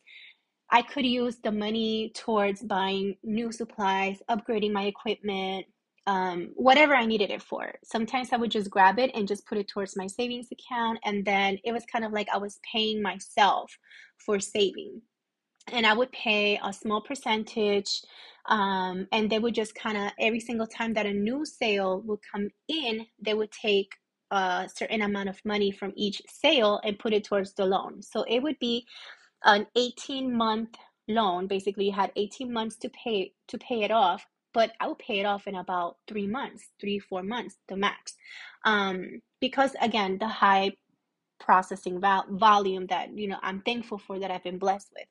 I 0.72 0.82
could 0.84 1.06
use 1.06 1.38
the 1.44 1.52
money 1.52 2.12
towards 2.16 2.62
buying 2.64 3.16
new 3.24 3.52
supplies, 3.52 4.22
upgrading 4.30 4.72
my 4.74 4.86
equipment, 4.86 5.66
um, 6.08 6.50
whatever 6.56 6.96
I 6.96 7.06
needed 7.06 7.30
it 7.30 7.42
for. 7.42 7.74
Sometimes 7.84 8.30
I 8.32 8.38
would 8.38 8.52
just 8.52 8.70
grab 8.70 9.00
it 9.00 9.12
and 9.14 9.28
just 9.28 9.46
put 9.46 9.58
it 9.58 9.68
towards 9.68 9.96
my 9.96 10.08
savings 10.08 10.48
account. 10.52 11.00
And 11.06 11.26
then 11.26 11.60
it 11.64 11.72
was 11.72 11.84
kind 11.92 12.04
of 12.04 12.12
like 12.12 12.28
I 12.34 12.38
was 12.38 12.60
paying 12.72 13.02
myself 13.02 13.72
for 14.18 14.40
saving. 14.40 15.02
And 15.72 15.86
I 15.86 15.94
would 15.94 16.12
pay 16.12 16.60
a 16.64 16.74
small 16.74 17.02
percentage. 17.02 18.02
Um, 18.48 19.08
and 19.12 19.30
they 19.30 19.38
would 19.38 19.54
just 19.54 19.76
kind 19.76 19.98
of, 19.98 20.12
every 20.20 20.40
single 20.40 20.66
time 20.66 20.94
that 20.96 21.06
a 21.06 21.14
new 21.14 21.46
sale 21.46 22.02
would 22.06 22.20
come 22.32 22.50
in, 22.68 23.06
they 23.24 23.36
would 23.36 23.52
take 23.52 23.92
a 24.32 24.68
certain 24.74 25.02
amount 25.02 25.30
of 25.30 25.40
money 25.46 25.72
from 25.72 25.94
each 25.96 26.22
sale 26.28 26.80
and 26.84 26.98
put 26.98 27.14
it 27.14 27.24
towards 27.24 27.54
the 27.54 27.66
loan. 27.66 28.02
So 28.02 28.24
it 28.24 28.42
would 28.42 28.58
be 28.60 28.88
an 29.44 29.68
18 29.76 30.36
month 30.36 30.76
loan. 31.08 31.48
Basically, 31.48 31.86
you 31.86 31.92
had 31.92 32.12
18 32.16 32.52
months 32.52 32.78
to 32.78 32.90
pay 32.90 33.34
to 33.50 33.58
pay 33.60 33.84
it 33.84 33.92
off 33.92 34.26
but 34.54 34.72
I 34.80 34.88
will 34.88 34.96
pay 34.96 35.20
it 35.20 35.26
off 35.26 35.48
in 35.48 35.56
about 35.56 35.98
three 36.08 36.28
months, 36.28 36.70
three, 36.80 37.00
four 37.00 37.24
months, 37.24 37.58
the 37.68 37.78
max. 37.78 38.16
Um, 38.66 39.22
because 39.40 39.76
again, 39.82 40.18
the 40.20 40.28
high 40.28 40.74
processing 41.40 42.00
val- 42.00 42.26
volume 42.30 42.88
that, 42.88 43.18
you 43.18 43.28
know, 43.28 43.40
I'm 43.42 43.62
thankful 43.62 43.98
for 43.98 44.20
that 44.20 44.32
I've 44.32 44.44
been 44.44 44.60
blessed 44.60 44.90
with. 44.96 45.08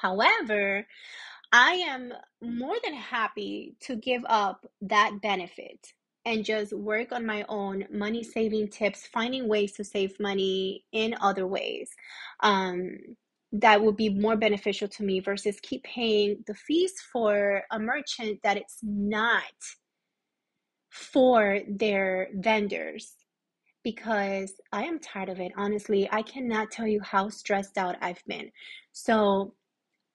However, 0.00 0.86
I 1.52 1.72
am 1.88 2.12
more 2.42 2.76
than 2.84 2.94
happy 2.94 3.76
to 3.80 3.96
give 3.96 4.22
up 4.28 4.66
that 4.82 5.20
benefit 5.22 5.92
and 6.24 6.44
just 6.44 6.72
work 6.72 7.12
on 7.12 7.24
my 7.24 7.44
own 7.48 7.86
money 7.90 8.22
saving 8.24 8.68
tips, 8.68 9.06
finding 9.06 9.48
ways 9.48 9.72
to 9.74 9.84
save 9.84 10.18
money 10.18 10.84
in 10.92 11.14
other 11.20 11.46
ways. 11.46 11.90
Um, 12.40 12.98
that 13.60 13.82
would 13.82 13.96
be 13.96 14.08
more 14.08 14.36
beneficial 14.36 14.88
to 14.88 15.02
me 15.02 15.20
versus 15.20 15.58
keep 15.62 15.82
paying 15.84 16.42
the 16.46 16.54
fees 16.54 16.94
for 17.12 17.62
a 17.70 17.78
merchant 17.78 18.40
that 18.42 18.56
it's 18.56 18.78
not 18.82 19.42
for 20.90 21.60
their 21.68 22.28
vendors 22.34 23.14
because 23.82 24.52
I 24.72 24.84
am 24.84 24.98
tired 24.98 25.28
of 25.28 25.38
it. 25.38 25.52
Honestly, 25.56 26.08
I 26.10 26.22
cannot 26.22 26.70
tell 26.70 26.86
you 26.86 27.00
how 27.02 27.28
stressed 27.28 27.78
out 27.78 27.96
I've 28.00 28.22
been. 28.26 28.50
So, 28.92 29.54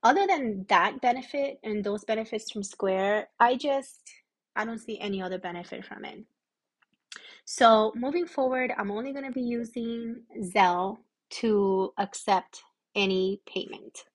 other 0.04 0.26
than 0.28 0.66
that 0.68 1.00
benefit 1.02 1.60
and 1.64 1.84
those 1.84 2.04
benefits 2.04 2.52
from 2.52 2.64
Square, 2.64 3.30
I 3.40 3.56
just 3.56 4.02
I 4.56 4.66
don't 4.66 4.80
see 4.80 5.00
any 5.00 5.22
other 5.22 5.40
benefit 5.40 5.86
from 5.86 6.04
it. 6.04 6.26
So, 7.46 7.94
moving 7.96 8.26
forward, 8.26 8.74
I'm 8.78 8.92
only 8.92 9.14
going 9.14 9.26
to 9.26 9.32
be 9.32 9.42
using 9.42 10.24
Zelle 10.42 10.98
to 11.40 11.94
accept 11.98 12.62
any 12.96 13.42
payment. 13.46 14.06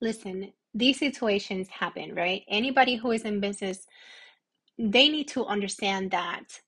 Listen, 0.00 0.52
these 0.74 0.98
situations 0.98 1.68
happen, 1.68 2.14
right? 2.14 2.42
Anybody 2.48 2.96
who 2.96 3.10
is 3.12 3.22
in 3.22 3.40
business, 3.40 3.86
they 4.78 5.08
need 5.08 5.28
to 5.28 5.44
understand 5.46 6.12
that 6.12 6.60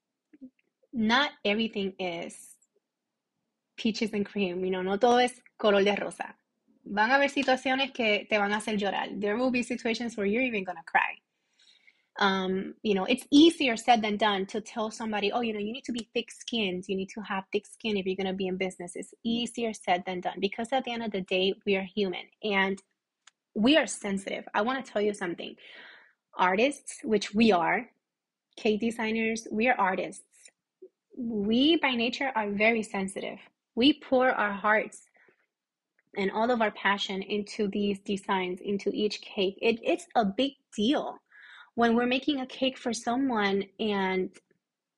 not 0.93 1.31
everything 1.45 1.93
is 1.99 2.35
peaches 3.77 4.13
and 4.13 4.27
cream, 4.27 4.65
you 4.65 4.71
know, 4.71 4.83
no 4.83 4.97
todo 4.97 5.19
es 5.19 5.41
color 5.59 5.85
de 5.85 5.97
rosa. 5.97 6.35
Van 6.85 7.11
a 7.11 7.15
haber 7.15 7.29
situaciones 7.29 7.93
que 7.93 8.27
te 8.29 8.37
van 8.39 8.53
a 8.53 8.57
hacer 8.57 8.77
llorar. 8.77 9.09
There 9.21 9.37
will 9.37 9.51
be 9.51 9.63
situations 9.63 10.17
where 10.17 10.27
you're 10.27 10.43
even 10.43 10.65
gonna 10.65 10.83
cry 10.85 11.20
um, 12.19 12.75
you 12.83 12.95
know, 12.95 13.05
it's 13.05 13.27
easier 13.31 13.77
said 13.77 14.03
than 14.03 14.17
done 14.17 14.47
to 14.47 14.61
tell 14.61 14.91
somebody, 14.91 15.33
oh, 15.33 15.41
you 15.41 15.53
know, 15.53 15.61
you 15.61 15.73
need 15.73 15.85
to 15.85 15.93
be 15.93 16.09
thick 16.13 16.31
skinned. 16.31 16.85
You 16.89 16.97
need 16.97 17.11
to 17.15 17.21
have 17.23 17.45
thick 17.53 17.67
skin 17.67 17.97
if 17.97 18.07
you're 18.07 18.17
going 18.17 18.27
to 18.27 18.33
be 18.33 18.49
in 18.49 18.57
business. 18.57 18.93
It's 18.95 19.15
easier 19.25 19.73
said 19.73 20.03
than 20.07 20.21
done 20.21 20.39
because 20.41 20.69
at 20.73 20.85
the 20.85 20.93
end 20.93 21.03
of 21.03 21.13
the 21.13 21.23
day, 21.23 21.55
we 21.65 21.77
are 21.77 21.87
human. 21.95 22.25
And 22.43 22.83
we 23.55 23.77
are 23.77 23.87
sensitive. 23.87 24.45
I 24.55 24.63
want 24.63 24.85
to 24.85 24.93
tell 24.93 25.03
you 25.03 25.15
something. 25.15 25.55
Artists, 26.37 27.01
which 27.05 27.35
we 27.35 27.53
are, 27.53 27.87
cake 28.57 28.81
designers, 28.81 29.47
we 29.51 29.69
are 29.69 29.79
artists. 29.79 30.23
We 31.17 31.77
by 31.77 31.93
nature 31.93 32.33
are 32.35 32.51
very 32.51 32.83
sensitive. 32.83 33.39
We 33.75 34.01
pour 34.01 34.31
our 34.31 34.53
hearts 34.53 35.03
and 36.17 36.31
all 36.33 36.51
of 36.51 36.61
our 36.61 36.71
passion 36.73 37.23
into 37.23 37.69
these 37.69 37.99
designs, 38.01 38.61
into 38.61 38.91
each 38.93 39.21
cake. 39.21 39.59
It, 39.63 39.79
it's 39.83 40.07
a 40.15 40.25
big 40.25 40.53
deal 40.77 41.19
when 41.75 41.95
we're 41.95 42.07
making 42.07 42.41
a 42.41 42.47
cake 42.47 42.79
for 42.79 42.93
someone 42.93 43.65
and 43.79 44.31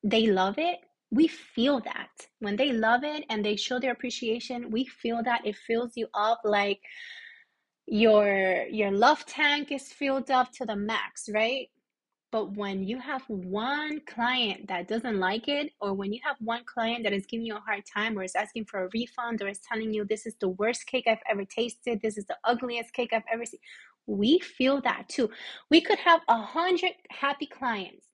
they 0.02 0.26
love 0.26 0.56
it. 0.58 0.78
We 1.10 1.28
feel 1.28 1.80
that 1.80 2.08
when 2.40 2.56
they 2.56 2.72
love 2.72 3.04
it 3.04 3.24
and 3.28 3.44
they 3.44 3.56
show 3.56 3.78
their 3.78 3.92
appreciation, 3.92 4.70
we 4.70 4.86
feel 4.86 5.22
that 5.24 5.46
it 5.46 5.56
fills 5.56 5.92
you 5.94 6.06
up 6.14 6.40
like 6.44 6.80
your 7.86 8.66
your 8.70 8.90
love 8.90 9.26
tank 9.26 9.70
is 9.72 9.92
filled 9.92 10.30
up 10.30 10.52
to 10.52 10.64
the 10.64 10.76
max, 10.76 11.28
right? 11.32 11.68
But 12.30 12.56
when 12.56 12.82
you 12.82 12.98
have 12.98 13.22
one 13.28 14.00
client 14.06 14.68
that 14.68 14.88
doesn't 14.88 15.20
like 15.20 15.48
it, 15.48 15.72
or 15.82 15.92
when 15.92 16.14
you 16.14 16.20
have 16.24 16.36
one 16.40 16.62
client 16.64 17.04
that 17.04 17.12
is 17.12 17.26
giving 17.26 17.44
you 17.44 17.56
a 17.56 17.60
hard 17.60 17.82
time, 17.84 18.18
or 18.18 18.22
is 18.22 18.34
asking 18.34 18.64
for 18.64 18.84
a 18.84 18.88
refund, 18.94 19.42
or 19.42 19.48
is 19.48 19.60
telling 19.60 19.92
you 19.92 20.06
this 20.06 20.24
is 20.24 20.34
the 20.40 20.48
worst 20.48 20.86
cake 20.86 21.04
I've 21.06 21.18
ever 21.30 21.44
tasted, 21.44 22.00
this 22.00 22.16
is 22.16 22.24
the 22.24 22.38
ugliest 22.44 22.94
cake 22.94 23.10
I've 23.12 23.28
ever 23.30 23.44
seen, 23.44 23.60
we 24.06 24.38
feel 24.38 24.80
that 24.82 25.08
too. 25.08 25.30
We 25.70 25.80
could 25.80 25.98
have 25.98 26.20
a 26.28 26.40
hundred 26.40 26.92
happy 27.10 27.46
clients, 27.46 28.06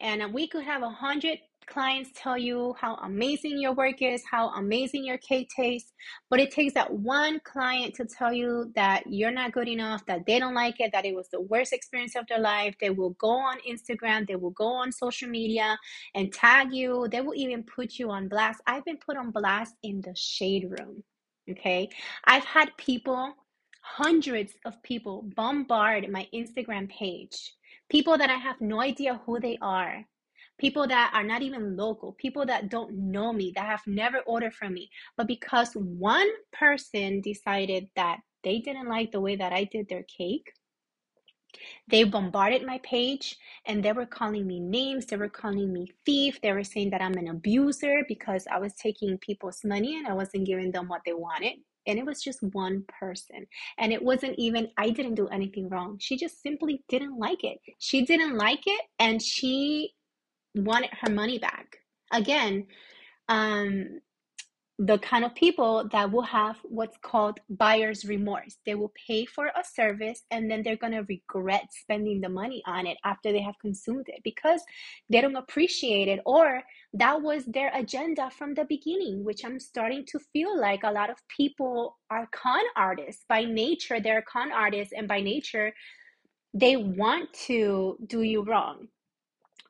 and 0.00 0.22
uh, 0.22 0.28
we 0.32 0.48
could 0.48 0.64
have 0.64 0.82
a 0.82 0.90
hundred 0.90 1.38
clients 1.66 2.10
tell 2.14 2.36
you 2.36 2.74
how 2.80 2.96
amazing 2.96 3.58
your 3.60 3.72
work 3.72 4.02
is, 4.02 4.22
how 4.28 4.48
amazing 4.50 5.04
your 5.04 5.18
cake 5.18 5.48
tastes, 5.54 5.92
but 6.28 6.40
it 6.40 6.50
takes 6.50 6.74
that 6.74 6.92
one 6.92 7.40
client 7.44 7.94
to 7.94 8.04
tell 8.04 8.32
you 8.32 8.72
that 8.74 9.04
you're 9.06 9.30
not 9.30 9.52
good 9.52 9.68
enough, 9.68 10.04
that 10.06 10.26
they 10.26 10.38
don't 10.38 10.54
like 10.54 10.80
it, 10.80 10.90
that 10.92 11.04
it 11.04 11.14
was 11.14 11.28
the 11.28 11.40
worst 11.40 11.72
experience 11.72 12.16
of 12.16 12.26
their 12.26 12.40
life. 12.40 12.74
They 12.80 12.90
will 12.90 13.10
go 13.10 13.30
on 13.30 13.58
Instagram, 13.68 14.26
they 14.26 14.36
will 14.36 14.50
go 14.50 14.66
on 14.66 14.90
social 14.90 15.28
media 15.28 15.78
and 16.14 16.32
tag 16.32 16.72
you. 16.72 17.06
They 17.10 17.20
will 17.20 17.34
even 17.36 17.62
put 17.62 17.98
you 17.98 18.10
on 18.10 18.28
blast. 18.28 18.60
I've 18.66 18.84
been 18.84 18.98
put 18.98 19.16
on 19.16 19.30
blast 19.30 19.74
in 19.82 20.00
the 20.00 20.14
shade 20.16 20.68
room. 20.68 21.04
Okay. 21.48 21.88
I've 22.24 22.44
had 22.44 22.76
people, 22.76 23.32
hundreds 23.96 24.52
of 24.64 24.82
people, 24.82 25.28
bombard 25.34 26.08
my 26.10 26.28
Instagram 26.34 26.88
page. 26.88 27.54
People 27.88 28.16
that 28.18 28.30
I 28.30 28.36
have 28.36 28.60
no 28.60 28.80
idea 28.80 29.20
who 29.26 29.40
they 29.40 29.58
are 29.60 30.04
people 30.60 30.86
that 30.86 31.10
are 31.14 31.24
not 31.24 31.42
even 31.42 31.76
local, 31.76 32.12
people 32.18 32.44
that 32.46 32.68
don't 32.68 32.92
know 32.92 33.32
me, 33.32 33.50
that 33.56 33.66
have 33.66 33.82
never 33.86 34.18
ordered 34.26 34.54
from 34.54 34.74
me. 34.74 34.90
But 35.16 35.26
because 35.26 35.72
one 35.72 36.28
person 36.52 37.22
decided 37.22 37.88
that 37.96 38.18
they 38.44 38.58
didn't 38.58 38.88
like 38.88 39.10
the 39.10 39.20
way 39.20 39.36
that 39.36 39.52
I 39.52 39.64
did 39.64 39.88
their 39.88 40.04
cake, 40.04 40.52
they 41.88 42.04
bombarded 42.04 42.64
my 42.64 42.78
page 42.84 43.36
and 43.66 43.82
they 43.82 43.92
were 43.92 44.06
calling 44.06 44.46
me 44.46 44.60
names. 44.60 45.06
They 45.06 45.16
were 45.16 45.28
calling 45.28 45.72
me 45.72 45.88
thief. 46.06 46.40
They 46.40 46.52
were 46.52 46.62
saying 46.62 46.90
that 46.90 47.02
I'm 47.02 47.14
an 47.14 47.28
abuser 47.28 48.04
because 48.06 48.46
I 48.50 48.58
was 48.60 48.74
taking 48.74 49.18
people's 49.18 49.64
money 49.64 49.98
and 49.98 50.06
I 50.06 50.12
wasn't 50.12 50.46
giving 50.46 50.70
them 50.70 50.88
what 50.88 51.00
they 51.04 51.12
wanted. 51.12 51.54
And 51.86 51.98
it 51.98 52.04
was 52.04 52.22
just 52.22 52.42
one 52.42 52.84
person. 53.00 53.46
And 53.78 53.92
it 53.92 54.02
wasn't 54.02 54.34
even, 54.38 54.68
I 54.76 54.90
didn't 54.90 55.14
do 55.14 55.28
anything 55.28 55.68
wrong. 55.68 55.98
She 56.00 56.16
just 56.16 56.42
simply 56.42 56.82
didn't 56.88 57.18
like 57.18 57.44
it. 57.44 57.58
She 57.78 58.04
didn't 58.04 58.36
like 58.36 58.62
it 58.66 58.80
and 58.98 59.22
she 59.22 59.92
wanted 60.54 60.90
her 61.00 61.10
money 61.10 61.38
back. 61.38 61.76
Again, 62.12 62.66
um, 63.28 64.00
the 64.82 64.98
kind 64.98 65.26
of 65.26 65.34
people 65.34 65.86
that 65.92 66.10
will 66.10 66.22
have 66.22 66.56
what's 66.64 66.96
called 67.02 67.38
buyer's 67.50 68.06
remorse. 68.06 68.56
They 68.64 68.74
will 68.74 68.92
pay 69.06 69.26
for 69.26 69.48
a 69.48 69.62
service 69.62 70.22
and 70.30 70.50
then 70.50 70.62
they're 70.62 70.76
going 70.76 70.94
to 70.94 71.04
regret 71.06 71.66
spending 71.70 72.22
the 72.22 72.30
money 72.30 72.62
on 72.66 72.86
it 72.86 72.96
after 73.04 73.30
they 73.30 73.42
have 73.42 73.58
consumed 73.60 74.06
it 74.08 74.22
because 74.24 74.62
they 75.10 75.20
don't 75.20 75.36
appreciate 75.36 76.08
it 76.08 76.20
or 76.24 76.62
that 76.94 77.20
was 77.20 77.44
their 77.44 77.70
agenda 77.74 78.30
from 78.30 78.54
the 78.54 78.64
beginning, 78.64 79.22
which 79.22 79.44
I'm 79.44 79.60
starting 79.60 80.06
to 80.06 80.18
feel 80.32 80.58
like 80.58 80.82
a 80.82 80.90
lot 80.90 81.10
of 81.10 81.18
people 81.28 81.98
are 82.10 82.26
con 82.32 82.62
artists. 82.74 83.26
By 83.28 83.44
nature, 83.44 84.00
they're 84.00 84.22
con 84.22 84.50
artists, 84.50 84.94
and 84.96 85.06
by 85.06 85.20
nature, 85.20 85.74
they 86.54 86.76
want 86.76 87.32
to 87.48 87.98
do 88.06 88.22
you 88.22 88.44
wrong 88.44 88.88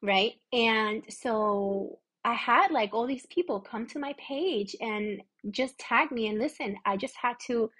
right? 0.03 0.33
And 0.53 1.03
so 1.11 1.99
I 2.24 2.35
had 2.35 2.70
like 2.70 2.92
all 2.92 3.06
these 3.06 3.26
people 3.26 3.61
come 3.61 3.87
to 3.88 3.98
my 3.98 4.14
page 4.18 4.76
and 4.80 5.22
just 5.50 5.78
tag 5.78 6.12
me 6.12 6.28
and 6.28 6.38
listen. 6.38 6.76
I 6.85 6.96
just 6.96 7.16
had 7.16 7.37
to 7.46 7.70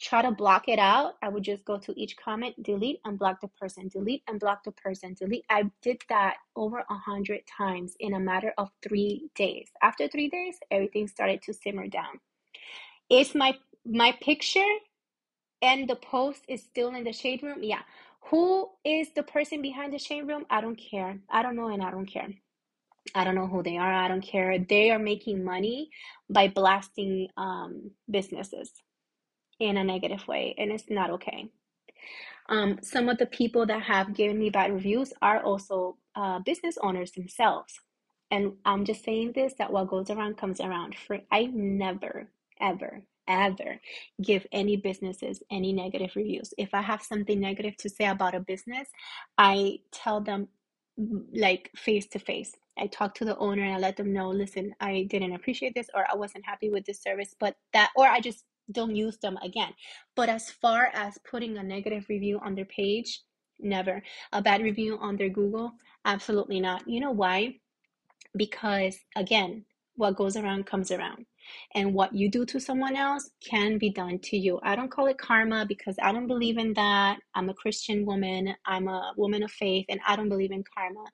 try 0.00 0.22
to 0.22 0.30
block 0.30 0.68
it 0.68 0.78
out. 0.78 1.14
I 1.22 1.28
would 1.28 1.44
just 1.44 1.64
go 1.66 1.78
to 1.78 1.94
each 2.00 2.16
comment, 2.16 2.62
delete, 2.62 3.02
unblock 3.04 3.40
the 3.42 3.48
person, 3.48 3.88
delete, 3.88 4.24
unblock 4.26 4.58
the 4.64 4.72
person, 4.72 5.14
delete. 5.14 5.44
I 5.50 5.70
did 5.82 6.02
that 6.08 6.36
over 6.56 6.78
a 6.78 6.94
hundred 6.94 7.42
times 7.46 7.94
in 8.00 8.14
a 8.14 8.20
matter 8.20 8.54
of 8.56 8.70
three 8.82 9.28
days. 9.34 9.68
After 9.82 10.08
three 10.08 10.30
days, 10.30 10.56
everything 10.70 11.06
started 11.06 11.42
to 11.42 11.52
simmer 11.52 11.86
down. 11.86 12.20
Is 13.10 13.34
my 13.34 13.54
my 13.84 14.12
picture 14.22 14.72
and 15.62 15.88
the 15.88 15.96
post 15.96 16.44
is 16.48 16.62
still 16.62 16.94
in 16.94 17.04
the 17.04 17.12
shade 17.12 17.42
room? 17.42 17.62
Yeah. 17.62 17.82
Who 18.30 18.70
is 18.84 19.08
the 19.14 19.22
person 19.24 19.62
behind 19.62 19.92
the 19.92 19.98
shade 19.98 20.26
room? 20.28 20.46
I 20.50 20.60
don't 20.62 20.76
care. 20.76 21.18
I 21.30 21.42
don't 21.42 21.56
know 21.56 21.68
and 21.68 21.82
I 21.82 21.90
don't 21.90 22.06
care. 22.06 22.28
I 23.14 23.24
don't 23.24 23.34
know 23.36 23.48
who 23.48 23.62
they 23.62 23.78
are. 23.78 23.92
I 23.92 24.08
don't 24.08 24.22
care. 24.22 24.58
They 24.58 24.90
are 24.90 24.98
making 24.98 25.44
money 25.44 25.90
by 26.30 26.48
blasting 26.48 27.28
um, 27.36 27.92
businesses 28.10 28.72
in 29.60 29.76
a 29.76 29.84
negative 29.84 30.26
way, 30.28 30.54
and 30.58 30.72
it's 30.72 30.90
not 30.90 31.10
okay. 31.10 31.48
Um, 32.48 32.78
some 32.82 33.08
of 33.08 33.18
the 33.18 33.26
people 33.26 33.66
that 33.66 33.82
have 33.82 34.14
given 34.14 34.38
me 34.38 34.50
bad 34.50 34.72
reviews 34.72 35.12
are 35.22 35.42
also 35.42 35.96
uh, 36.14 36.40
business 36.40 36.76
owners 36.82 37.12
themselves. 37.12 37.80
And 38.30 38.54
I'm 38.64 38.84
just 38.84 39.04
saying 39.04 39.32
this 39.34 39.54
that 39.58 39.72
what 39.72 39.88
goes 39.88 40.10
around 40.10 40.36
comes 40.36 40.60
around. 40.60 40.96
For 40.96 41.20
I 41.30 41.44
never, 41.52 42.28
ever, 42.60 43.02
ever 43.28 43.80
give 44.22 44.46
any 44.52 44.76
businesses 44.76 45.42
any 45.50 45.72
negative 45.72 46.10
reviews. 46.16 46.52
If 46.58 46.74
I 46.74 46.82
have 46.82 47.02
something 47.02 47.40
negative 47.40 47.76
to 47.78 47.88
say 47.88 48.06
about 48.06 48.34
a 48.34 48.40
business, 48.40 48.88
I 49.38 49.78
tell 49.92 50.20
them 50.20 50.48
mm, 51.00 51.24
like 51.34 51.70
face 51.76 52.06
to 52.08 52.18
face. 52.18 52.52
I 52.80 52.86
talk 52.86 53.14
to 53.16 53.24
the 53.24 53.36
owner 53.36 53.62
and 53.62 53.74
I 53.74 53.78
let 53.78 53.96
them 53.96 54.12
know, 54.12 54.30
listen, 54.30 54.74
I 54.80 55.06
didn't 55.10 55.34
appreciate 55.34 55.74
this 55.74 55.88
or 55.94 56.06
I 56.10 56.16
wasn't 56.16 56.46
happy 56.46 56.70
with 56.70 56.84
this 56.86 57.02
service, 57.02 57.34
but 57.38 57.56
that, 57.72 57.90
or 57.96 58.06
I 58.06 58.20
just 58.20 58.44
don't 58.72 58.96
use 58.96 59.18
them 59.18 59.36
again. 59.42 59.72
But 60.16 60.28
as 60.28 60.50
far 60.50 60.90
as 60.94 61.18
putting 61.30 61.58
a 61.58 61.62
negative 61.62 62.06
review 62.08 62.40
on 62.42 62.54
their 62.54 62.64
page, 62.64 63.22
never. 63.58 64.02
A 64.32 64.40
bad 64.40 64.62
review 64.62 64.98
on 65.00 65.16
their 65.16 65.28
Google, 65.28 65.72
absolutely 66.04 66.60
not. 66.60 66.88
You 66.88 67.00
know 67.00 67.10
why? 67.10 67.56
Because 68.36 68.96
again, 69.16 69.64
what 69.96 70.16
goes 70.16 70.36
around 70.36 70.66
comes 70.66 70.90
around 70.90 71.26
and 71.74 71.94
what 71.94 72.14
you 72.14 72.30
do 72.30 72.44
to 72.46 72.60
someone 72.60 72.96
else 72.96 73.30
can 73.40 73.78
be 73.78 73.90
done 73.90 74.18
to 74.24 74.36
you. 74.36 74.60
I 74.62 74.76
don't 74.76 74.90
call 74.90 75.06
it 75.06 75.18
karma 75.18 75.64
because 75.66 75.96
I 76.02 76.12
don't 76.12 76.26
believe 76.26 76.58
in 76.58 76.74
that. 76.74 77.18
I'm 77.34 77.48
a 77.48 77.54
Christian 77.54 78.04
woman, 78.04 78.54
I'm 78.66 78.88
a 78.88 79.12
woman 79.16 79.42
of 79.42 79.50
faith, 79.50 79.86
and 79.88 80.00
I 80.06 80.16
don't 80.16 80.28
believe 80.28 80.52
in 80.52 80.64
karma. 80.76 81.04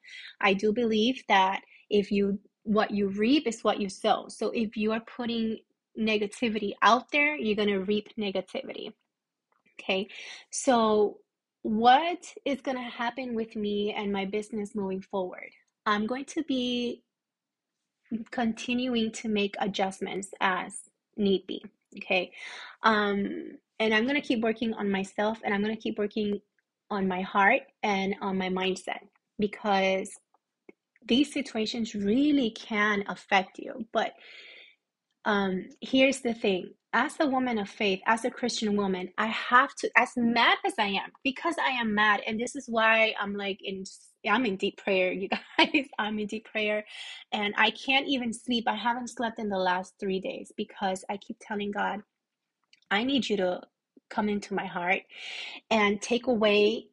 I 0.40 0.54
do 0.54 0.72
believe 0.72 1.22
that 1.28 1.60
if 1.90 2.10
you 2.10 2.38
what 2.64 2.90
you 2.90 3.08
reap 3.08 3.46
is 3.46 3.62
what 3.62 3.80
you 3.80 3.88
sow. 3.88 4.26
So 4.28 4.50
if 4.50 4.76
you 4.76 4.90
are 4.92 5.02
putting 5.16 5.58
negativity 5.98 6.72
out 6.82 7.10
there, 7.12 7.36
you're 7.36 7.56
going 7.56 7.68
to 7.68 7.78
reap 7.78 8.08
negativity. 8.18 8.92
Okay. 9.80 10.08
So 10.50 11.18
what 11.62 12.24
is 12.44 12.60
going 12.60 12.76
to 12.76 12.82
happen 12.82 13.34
with 13.34 13.56
me 13.56 13.94
and 13.96 14.12
my 14.12 14.24
business 14.24 14.74
moving 14.74 15.00
forward? 15.00 15.50
I'm 15.84 16.06
going 16.06 16.24
to 16.26 16.42
be 16.44 17.02
continuing 18.30 19.10
to 19.12 19.28
make 19.28 19.56
adjustments 19.60 20.28
as 20.40 20.80
need 21.16 21.46
be. 21.46 21.64
Okay. 21.96 22.32
Um, 22.82 23.52
and 23.78 23.94
I'm 23.94 24.04
going 24.04 24.20
to 24.20 24.26
keep 24.26 24.42
working 24.42 24.74
on 24.74 24.90
myself 24.90 25.38
and 25.44 25.54
I'm 25.54 25.62
going 25.62 25.74
to 25.74 25.80
keep 25.80 25.98
working 25.98 26.40
on 26.90 27.08
my 27.08 27.22
heart 27.22 27.62
and 27.82 28.14
on 28.20 28.38
my 28.38 28.48
mindset 28.48 29.00
because 29.38 30.10
these 31.06 31.32
situations 31.32 31.94
really 31.94 32.50
can 32.50 33.04
affect 33.08 33.58
you. 33.58 33.86
But 33.92 34.12
um, 35.24 35.66
here's 35.80 36.20
the 36.20 36.34
thing 36.34 36.72
as 36.92 37.16
a 37.20 37.26
woman 37.26 37.58
of 37.58 37.68
faith, 37.68 38.00
as 38.06 38.24
a 38.24 38.30
Christian 38.30 38.74
woman, 38.74 39.10
I 39.18 39.26
have 39.26 39.74
to, 39.76 39.90
as 39.98 40.12
mad 40.16 40.56
as 40.64 40.72
I 40.78 40.86
am, 40.86 41.10
because 41.22 41.54
I 41.62 41.72
am 41.72 41.94
mad, 41.94 42.22
and 42.26 42.40
this 42.40 42.56
is 42.56 42.66
why 42.68 43.14
I'm 43.20 43.34
like 43.34 43.58
in, 43.62 43.84
I'm 44.30 44.46
in 44.46 44.56
deep 44.56 44.78
prayer, 44.78 45.12
you 45.12 45.28
guys. 45.58 45.86
I'm 45.98 46.18
in 46.18 46.26
deep 46.26 46.46
prayer, 46.46 46.84
and 47.32 47.54
I 47.56 47.70
can't 47.70 48.08
even 48.08 48.32
sleep. 48.32 48.64
I 48.68 48.74
haven't 48.76 49.08
slept 49.08 49.38
in 49.38 49.48
the 49.48 49.58
last 49.58 49.94
three 50.00 50.20
days 50.20 50.52
because 50.56 51.04
I 51.10 51.16
keep 51.18 51.38
telling 51.40 51.70
God, 51.72 52.00
I 52.90 53.04
need 53.04 53.28
you 53.28 53.36
to 53.38 53.62
come 54.10 54.28
into 54.28 54.54
my 54.54 54.66
heart 54.66 55.02
and 55.70 56.00
take 56.00 56.26
away 56.26 56.86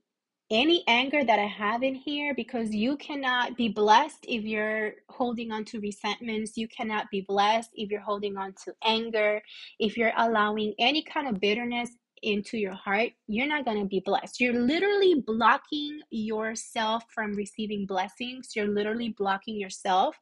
any 0.52 0.84
anger 0.88 1.24
that 1.24 1.40
I 1.40 1.48
have 1.48 1.84
in 1.84 1.96
here 1.96 2.34
because 2.36 2.72
you 2.76 2.98
cannot 2.98 3.58
be 3.58 3.70
blessed 3.70 4.26
if 4.28 4.44
you're 4.44 4.94
holding 5.10 5.52
on 5.52 5.66
to 5.66 5.80
resentments. 5.80 6.58
You 6.58 6.68
cannot 6.68 7.10
be 7.12 7.22
blessed 7.22 7.72
if 7.74 7.90
you're 7.90 8.02
holding 8.02 8.38
on 8.38 8.54
to 8.66 8.74
anger, 8.84 9.42
if 9.80 9.98
you're 9.98 10.12
allowing 10.18 10.74
any 10.80 11.04
kind 11.04 11.28
of 11.28 11.40
bitterness 11.40 11.90
into 12.24 12.58
your 12.58 12.74
heart, 12.74 13.12
you're 13.28 13.48
not 13.48 13.66
going 13.66 13.80
to 13.80 13.86
be 13.86 14.02
blessed. 14.06 14.40
You're 14.40 14.60
literally 14.60 15.24
blocking 15.26 16.00
yourself 16.10 17.04
from 17.14 17.34
receiving 17.34 17.86
blessings. 17.86 18.56
You're 18.56 18.68
literally 18.68 19.14
blocking 19.18 19.58
yourself 19.58 20.16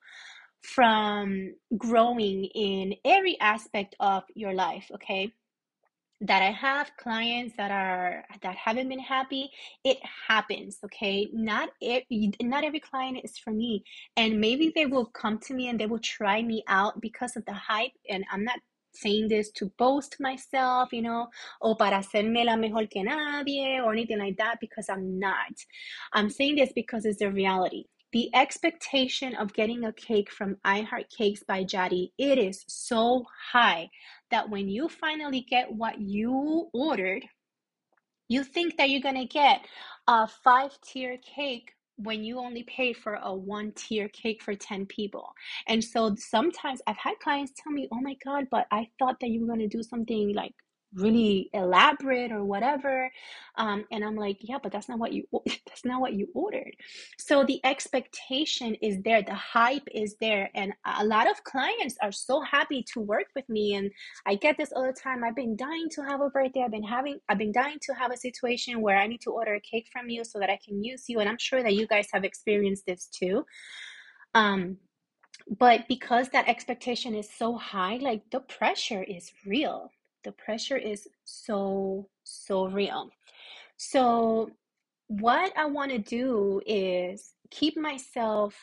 from 0.62 1.54
growing 1.78 2.46
in 2.46 2.96
every 3.06 3.40
aspect 3.40 3.96
of 4.00 4.24
your 4.36 4.54
life, 4.54 4.90
okay? 4.96 5.34
that 6.22 6.44
I 6.44 6.52
have 6.52 6.92
clients 6.98 7.56
that 7.58 7.72
are 7.72 8.24
that 8.44 8.56
haven't 8.56 8.90
been 8.90 9.00
happy, 9.00 9.50
it 9.84 9.98
happens, 10.28 10.78
okay? 10.86 11.28
Not 11.34 11.70
it 11.82 12.06
not 12.42 12.64
every 12.64 12.80
client 12.80 13.20
is 13.24 13.38
for 13.40 13.52
me, 13.52 13.84
and 14.16 14.40
maybe 14.40 14.72
they 14.76 14.86
will 14.86 15.06
come 15.08 15.40
to 15.40 15.54
me 15.56 15.68
and 15.70 15.80
they 15.80 15.88
will 15.88 16.00
try 16.00 16.44
me 16.44 16.64
out 16.68 17.02
because 17.02 17.36
of 17.36 17.46
the 17.46 17.54
hype. 17.54 17.92
And 18.08 18.24
I'm 18.32 18.44
not 18.44 18.60
saying 18.94 19.28
this 19.28 19.52
to 19.52 19.72
boast 19.78 20.18
myself, 20.20 20.92
you 20.92 21.02
know, 21.02 21.28
or 21.62 21.76
para 21.76 21.98
hacerme 21.98 22.46
la 22.46 22.56
mejor 22.56 22.88
que 22.88 23.04
nadie 23.04 23.84
or 23.84 23.94
anything 23.94 24.20
like 24.20 24.38
that 24.38 24.60
because 24.60 24.90
I'm 24.90 25.20
not. 25.20 25.54
I'm 26.14 26.30
saying 26.30 26.56
this 26.56 26.72
because 26.74 27.06
it's 27.06 27.20
the 27.20 27.32
reality. 27.32 27.86
The 28.14 28.30
expectation 28.36 29.36
of 29.36 29.54
getting 29.54 29.86
a 29.86 29.94
cake 29.94 30.30
from 30.30 30.58
I 30.66 30.86
Cakes 31.18 31.44
by 31.44 31.64
Jadi, 31.64 32.12
it 32.18 32.38
is 32.38 32.66
so 32.68 33.26
high 33.54 33.90
that 34.32 34.50
when 34.50 34.68
you 34.68 34.90
finally 34.90 35.46
get 35.50 35.72
what 35.72 36.00
you 36.00 36.70
ordered, 36.74 37.24
you 38.28 38.44
think 38.44 38.78
that 38.78 38.90
you're 38.90 39.02
gonna 39.02 39.26
get 39.26 39.66
a 40.08 40.28
five 40.28 40.78
tier 40.82 41.18
cake 41.18 41.72
when 41.98 42.24
you 42.24 42.40
only 42.40 42.64
pay 42.64 42.94
for 42.94 43.16
a 43.22 43.34
one 43.34 43.72
tier 43.74 44.10
cake 44.10 44.42
for 44.44 44.56
10 44.56 44.86
people. 44.88 45.34
And 45.68 45.84
so 45.84 46.16
sometimes 46.18 46.82
I've 46.88 46.98
had 46.98 47.16
clients 47.22 47.54
tell 47.58 47.72
me, 47.72 47.88
oh 47.92 48.02
my 48.02 48.16
God, 48.24 48.48
but 48.52 48.68
I 48.72 48.88
thought 49.00 49.20
that 49.22 49.30
you 49.30 49.42
were 49.42 49.48
gonna 49.48 49.68
do 49.68 49.84
something 49.84 50.34
like 50.34 50.54
really 50.96 51.50
elaborate 51.54 52.32
or 52.32 52.44
whatever 52.44 53.10
um, 53.56 53.86
and 53.92 54.04
i'm 54.04 54.16
like 54.16 54.38
yeah 54.42 54.58
but 54.62 54.72
that's 54.72 54.90
not 54.90 55.00
what 55.00 55.14
you 55.14 55.24
that's 55.46 55.86
not 55.86 56.02
what 56.02 56.14
you 56.14 56.28
ordered. 56.34 56.74
So 57.18 57.44
the 57.44 57.60
expectation 57.64 58.76
is 58.76 58.98
there 59.04 59.22
the 59.22 59.34
hype 59.34 59.88
is 59.94 60.16
there 60.20 60.50
and 60.54 60.74
a 60.86 61.06
lot 61.06 61.30
of 61.30 61.44
clients 61.44 61.96
are 62.02 62.12
so 62.12 62.42
happy 62.42 62.84
to 62.94 63.00
work 63.00 63.28
with 63.36 63.48
me 63.50 63.76
and 63.76 63.92
i 64.26 64.36
get 64.36 64.58
this 64.58 64.72
all 64.76 64.86
the 64.86 64.94
time 64.94 65.24
i've 65.24 65.36
been 65.36 65.56
dying 65.56 65.88
to 65.92 66.02
have 66.04 66.22
a 66.22 66.30
birthday 66.30 66.64
i've 66.64 66.72
been 66.72 66.84
having 66.84 67.20
i've 67.30 67.38
been 67.38 67.52
dying 67.52 67.78
to 67.82 67.94
have 67.94 68.12
a 68.12 68.18
situation 68.18 68.82
where 68.82 68.98
i 68.98 69.08
need 69.08 69.22
to 69.22 69.32
order 69.32 69.56
a 69.56 69.60
cake 69.62 69.88
from 69.92 70.10
you 70.10 70.24
so 70.24 70.40
that 70.40 70.50
i 70.50 70.60
can 70.64 70.84
use 70.84 71.06
you 71.08 71.20
and 71.20 71.30
i'm 71.30 71.38
sure 71.38 71.64
that 71.64 71.74
you 71.74 71.88
guys 71.88 72.08
have 72.12 72.24
experienced 72.24 72.86
this 72.86 73.08
too 73.08 73.46
um 74.34 74.78
but 75.60 75.88
because 75.88 76.30
that 76.30 76.48
expectation 76.48 77.16
is 77.16 77.30
so 77.30 77.56
high 77.56 77.98
like 78.02 78.22
the 78.32 78.40
pressure 78.42 79.04
is 79.04 79.32
real 79.46 79.92
the 80.24 80.32
pressure 80.34 80.78
is 80.78 81.08
so, 81.26 82.10
so 82.24 82.68
real. 82.68 83.10
So, 83.78 84.52
what 85.08 85.52
I 85.58 85.66
want 85.66 85.92
to 85.92 85.98
do 86.00 86.62
is 86.66 87.34
keep 87.52 87.78
myself 87.78 88.56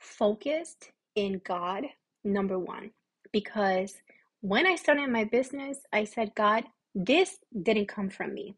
focused 0.00 0.90
in 1.16 1.40
God, 1.44 1.84
number 2.24 2.58
one, 2.58 2.90
because 3.32 3.94
when 4.40 4.66
I 4.66 4.76
started 4.76 5.10
my 5.10 5.24
business, 5.24 5.78
I 5.92 6.04
said, 6.04 6.32
God, 6.34 6.64
this 6.94 7.38
didn't 7.62 7.88
come 7.88 8.08
from 8.10 8.34
me. 8.34 8.54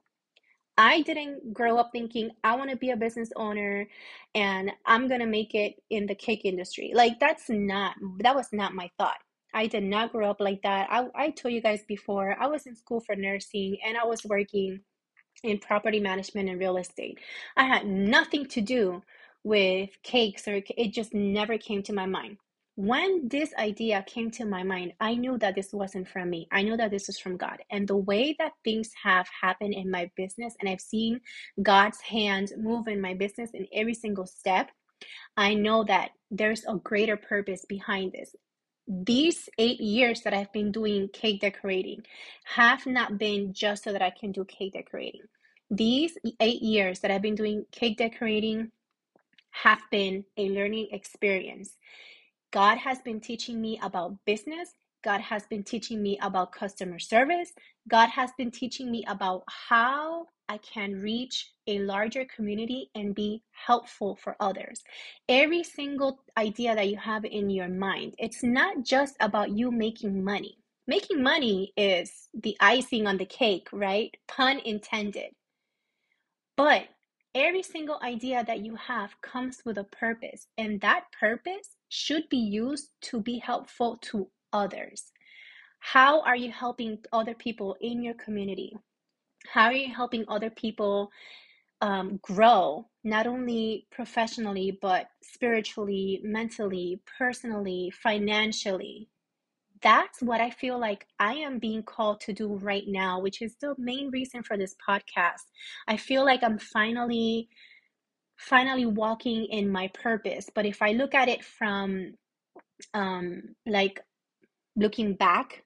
I 0.79 1.03
didn't 1.03 1.53
grow 1.53 1.77
up 1.79 1.91
thinking 1.93 2.31
I 2.45 2.57
want 2.57 2.71
to 2.71 2.77
be 2.77 2.91
a 2.91 2.97
business 2.97 3.31
owner 3.37 3.87
and 4.35 4.73
I'm 4.87 5.09
going 5.09 5.21
to 5.21 5.27
make 5.27 5.55
it 5.55 5.75
in 5.91 6.07
the 6.07 6.15
cake 6.15 6.43
industry. 6.45 6.93
Like 6.95 7.21
that's 7.21 7.49
not 7.49 7.97
that 8.21 8.35
was 8.35 8.49
not 8.53 8.75
my 8.75 8.91
thought. 8.99 9.19
I 9.55 9.67
did 9.67 9.85
not 9.85 10.13
grow 10.13 10.31
up 10.31 10.41
like 10.41 10.63
that. 10.63 10.89
I, 10.91 11.07
I 11.15 11.31
told 11.31 11.55
you 11.55 11.61
guys 11.63 11.83
before, 11.87 12.37
I 12.41 12.47
was 12.47 12.67
in 12.67 12.77
school 12.77 13.01
for 13.01 13.17
nursing 13.17 13.79
and 13.87 13.97
I 13.97 14.07
was 14.07 14.25
working 14.25 14.81
in 15.45 15.59
property 15.59 16.01
management 16.01 16.49
and 16.49 16.59
real 16.59 16.77
estate. 16.77 17.19
I 17.57 17.65
had 17.65 17.87
nothing 17.87 18.47
to 18.47 18.61
do 18.61 19.03
with 19.45 19.91
cakes 20.03 20.47
or 20.49 20.63
it 20.77 20.93
just 20.93 21.15
never 21.15 21.59
came 21.59 21.83
to 21.85 21.93
my 21.93 22.07
mind. 22.07 22.39
When 22.77 23.29
this 23.29 23.53
idea 23.59 24.05
came 24.07 24.31
to 24.33 24.47
my 24.47 24.63
mind, 24.63 24.95
I 25.01 25.15
knew 25.15 25.37
that 25.39 25.55
this 25.55 25.75
wasn't 25.75 26.09
from 26.09 26.31
me. 26.31 26.49
I 26.53 26.63
knew 26.63 26.77
that 26.79 26.91
this 26.91 27.07
was 27.07 27.19
from 27.19 27.37
God. 27.37 27.59
And 27.71 27.87
the 27.87 27.97
way 27.97 28.35
that 28.39 28.53
things 28.65 28.91
have 29.03 29.29
happened 29.43 29.75
in 29.75 29.91
my 29.91 30.11
business, 30.17 30.55
and 30.59 30.69
I've 30.69 30.81
seen 30.81 31.21
God's 31.63 32.01
hand 32.01 32.53
move 32.57 32.89
in 32.89 33.01
my 33.01 33.15
business 33.15 33.51
in 33.53 33.67
every 33.75 33.95
single 33.95 34.27
step, 34.27 34.71
I 35.37 35.55
know 35.55 35.85
that 35.85 36.11
there's 36.31 36.65
a 36.67 36.77
greater 36.77 37.17
purpose 37.17 37.67
behind 37.69 38.13
this 38.13 38.35
these 38.89 39.49
eight 39.59 39.81
years 39.81 40.23
that 40.23 40.35
I've 40.35 40.53
been 40.53 40.73
doing 40.73 41.09
cake 41.13 41.41
decorating 41.41 42.03
have 42.45 42.87
not 42.87 43.19
been 43.19 43.53
just 43.53 43.85
so 43.85 43.93
that 43.93 44.03
I 44.03 44.11
can 44.11 44.33
do 44.33 44.45
cake 44.45 44.75
decorating. 44.75 45.23
These 45.71 46.19
eight 46.41 46.63
years 46.63 47.01
that 47.01 47.11
I've 47.11 47.23
been 47.23 47.35
doing 47.35 47.65
cake 47.73 47.97
decorating 47.97 48.71
have 49.51 49.81
been 49.91 50.25
a 50.37 50.49
learning 50.51 50.89
experience. 50.93 51.77
God 52.53 52.79
has 52.79 52.99
been 53.01 53.21
teaching 53.21 53.61
me 53.61 53.81
about 53.83 54.17
business. 54.27 54.75
God 55.03 55.21
has 55.21 55.47
been 55.47 55.65
teaching 55.65 56.03
me 56.03 56.19
about 56.23 56.53
customer 56.53 56.99
service. 56.99 57.53
God 57.89 58.09
has 58.09 58.31
been 58.39 58.51
teaching 58.51 58.91
me 58.91 59.05
about 59.09 59.43
how 59.47 60.27
I 60.49 60.59
can 60.59 61.01
reach 61.01 61.53
a 61.67 61.79
larger 61.81 62.25
community 62.25 62.91
and 62.95 63.15
be 63.15 63.43
helpful 63.53 64.17
for 64.17 64.37
others. 64.39 64.83
Every 65.29 65.63
single 65.63 66.21
idea 66.37 66.75
that 66.75 66.89
you 66.89 66.97
have 66.99 67.25
in 67.25 67.51
your 67.51 67.69
mind, 67.69 68.15
it's 68.19 68.43
not 68.43 68.85
just 68.85 69.17
about 69.21 69.51
you 69.51 69.71
making 69.71 70.23
money. 70.23 70.59
Making 70.87 71.23
money 71.23 71.73
is 71.77 72.29
the 72.35 72.57
icing 72.61 73.07
on 73.07 73.17
the 73.17 73.25
cake, 73.25 73.69
right? 73.73 74.15
Pun 74.29 74.59
intended. 74.59 75.31
But 76.57 76.89
every 77.35 77.63
single 77.63 77.99
idea 78.03 78.45
that 78.45 78.65
you 78.65 78.77
have 78.77 79.19
comes 79.23 79.63
with 79.65 79.79
a 79.79 79.85
purpose, 79.85 80.49
and 80.59 80.81
that 80.81 81.05
purpose 81.19 81.77
should 81.89 82.29
be 82.29 82.37
used 82.37 82.91
to 83.03 83.21
be 83.21 83.39
helpful 83.39 83.99
to 84.03 84.29
others. 84.53 85.13
How 85.81 86.21
are 86.23 86.37
you 86.37 86.51
helping 86.53 86.99
other 87.13 87.35
people 87.35 87.77
in 87.81 88.03
your 88.03 88.15
community? 88.15 88.75
how 89.49 89.67
are 89.67 89.73
you 89.73 89.93
helping 89.93 90.25
other 90.29 90.51
people 90.51 91.11
um, 91.81 92.19
grow 92.23 92.87
not 93.05 93.27
only 93.27 93.87
professionally 93.91 94.79
but 94.81 95.07
spiritually 95.23 96.21
mentally 96.23 97.01
personally 97.19 97.93
financially 98.03 99.09
that's 99.83 100.23
what 100.23 100.41
i 100.41 100.49
feel 100.49 100.79
like 100.79 101.07
i 101.19 101.35
am 101.35 101.59
being 101.59 101.83
called 101.83 102.21
to 102.21 102.33
do 102.33 102.55
right 102.57 102.85
now 102.87 103.21
which 103.21 103.43
is 103.43 103.57
the 103.61 103.75
main 103.79 104.11
reason 104.11 104.43
for 104.45 104.57
this 104.57 104.77
podcast 104.89 105.43
i 105.89 105.97
feel 105.97 106.25
like 106.25 106.45
i'm 106.45 106.59
finally 106.59 107.49
finally 108.37 108.87
walking 108.87 109.45
in 109.47 109.69
my 109.69 109.89
purpose 109.89 110.49
but 110.55 110.65
if 110.65 110.81
i 110.83 110.93
look 110.93 111.15
at 111.15 111.29
it 111.29 111.45
from 111.45 112.13
um 112.95 113.43
like 113.67 114.01
looking 114.77 115.15
back 115.15 115.65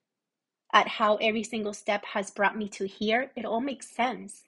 at 0.73 0.89
how 0.89 1.17
every 1.17 1.43
single 1.43 1.73
step 1.73 2.05
has 2.05 2.31
brought 2.31 2.57
me 2.57 2.69
to 2.69 2.87
here, 2.87 3.31
it 3.37 3.45
all 3.45 3.61
makes 3.61 3.91
sense. 3.91 4.43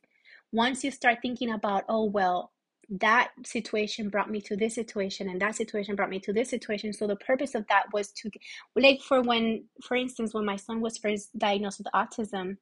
Once 0.52 0.82
you 0.84 0.90
start 0.90 1.18
thinking 1.22 1.52
about, 1.52 1.84
oh, 1.88 2.04
well, 2.04 2.52
that 2.90 3.30
situation 3.44 4.08
brought 4.08 4.30
me 4.30 4.40
to 4.40 4.56
this 4.56 4.74
situation 4.74 5.28
and 5.28 5.40
that 5.40 5.54
situation 5.54 5.94
brought 5.94 6.08
me 6.08 6.18
to 6.18 6.32
this 6.32 6.48
situation 6.48 6.92
so 6.92 7.06
the 7.06 7.16
purpose 7.16 7.54
of 7.54 7.66
that 7.68 7.84
was 7.92 8.10
to 8.12 8.30
like 8.76 9.00
for 9.02 9.20
when 9.20 9.62
for 9.82 9.94
instance 9.94 10.32
when 10.32 10.46
my 10.46 10.56
son 10.56 10.80
was 10.80 10.96
first 10.96 11.36
diagnosed 11.38 11.78
with 11.78 11.88
autism 11.94 12.56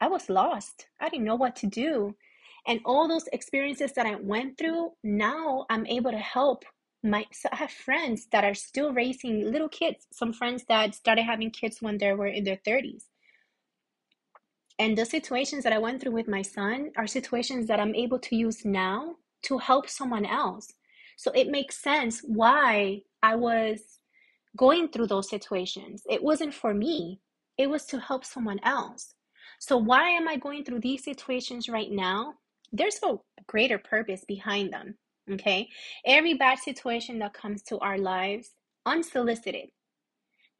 i 0.00 0.06
was 0.06 0.28
lost 0.28 0.86
i 1.00 1.08
didn't 1.08 1.24
know 1.24 1.34
what 1.34 1.56
to 1.56 1.66
do 1.66 2.14
and 2.68 2.80
all 2.84 3.08
those 3.08 3.26
experiences 3.32 3.92
that 3.92 4.06
i 4.06 4.14
went 4.14 4.56
through 4.56 4.92
now 5.02 5.66
i'm 5.70 5.86
able 5.86 6.12
to 6.12 6.18
help 6.18 6.64
I 7.04 7.26
have 7.52 7.70
friends 7.70 8.26
that 8.32 8.44
are 8.44 8.54
still 8.54 8.92
raising 8.92 9.50
little 9.50 9.68
kids. 9.68 10.06
Some 10.12 10.32
friends 10.32 10.64
that 10.68 10.94
started 10.94 11.22
having 11.22 11.50
kids 11.50 11.80
when 11.80 11.98
they 11.98 12.12
were 12.12 12.26
in 12.26 12.44
their 12.44 12.58
30s. 12.66 13.04
And 14.78 14.96
the 14.96 15.04
situations 15.04 15.64
that 15.64 15.72
I 15.72 15.78
went 15.78 16.00
through 16.00 16.12
with 16.12 16.28
my 16.28 16.42
son 16.42 16.92
are 16.96 17.06
situations 17.06 17.66
that 17.66 17.80
I'm 17.80 17.94
able 17.94 18.18
to 18.20 18.36
use 18.36 18.64
now 18.64 19.16
to 19.42 19.58
help 19.58 19.88
someone 19.88 20.24
else. 20.24 20.72
So 21.16 21.32
it 21.32 21.48
makes 21.48 21.78
sense 21.78 22.20
why 22.20 23.02
I 23.22 23.34
was 23.34 23.98
going 24.56 24.88
through 24.88 25.08
those 25.08 25.28
situations. 25.28 26.02
It 26.08 26.22
wasn't 26.22 26.54
for 26.54 26.74
me, 26.74 27.20
it 27.56 27.68
was 27.68 27.84
to 27.86 27.98
help 27.98 28.24
someone 28.24 28.60
else. 28.62 29.14
So, 29.58 29.76
why 29.76 30.10
am 30.10 30.28
I 30.28 30.36
going 30.36 30.64
through 30.64 30.80
these 30.80 31.02
situations 31.02 31.68
right 31.68 31.90
now? 31.90 32.34
There's 32.72 33.00
a 33.02 33.16
greater 33.48 33.78
purpose 33.78 34.24
behind 34.24 34.72
them. 34.72 34.96
Okay? 35.32 35.68
Every 36.04 36.34
bad 36.34 36.58
situation 36.58 37.18
that 37.20 37.34
comes 37.34 37.62
to 37.64 37.78
our 37.78 37.98
lives, 37.98 38.50
unsolicited, 38.86 39.68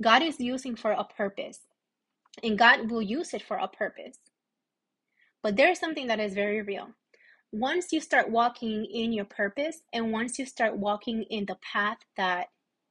God 0.01 0.23
is 0.23 0.41
using 0.41 0.77
for 0.77 0.93
a 0.93 1.05
purpose. 1.05 1.61
And 2.43 2.59
God 2.59 2.91
will 2.91 3.03
use 3.03 3.35
it 3.35 3.43
for 3.43 3.57
a 3.57 3.67
purpose. 3.67 4.19
But 5.43 5.57
there's 5.57 5.81
something 5.81 6.07
that 6.09 6.21
is 6.21 6.35
very 6.35 6.63
real. 6.63 6.89
Once 7.53 7.93
you 7.93 8.01
start 8.01 8.31
walking 8.31 8.85
in 8.85 9.13
your 9.13 9.25
purpose 9.25 9.81
and 9.93 10.13
once 10.13 10.39
you 10.39 10.45
start 10.45 10.77
walking 10.77 11.23
in 11.25 11.47
the 11.47 11.57
path 11.63 11.99
that 12.17 12.49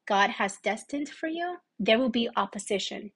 God 0.08 0.32
has 0.32 0.58
destined 0.64 1.10
for 1.10 1.28
you, 1.28 1.58
there 1.80 2.00
will 2.00 2.10
be 2.10 2.30
opposition. 2.36 3.12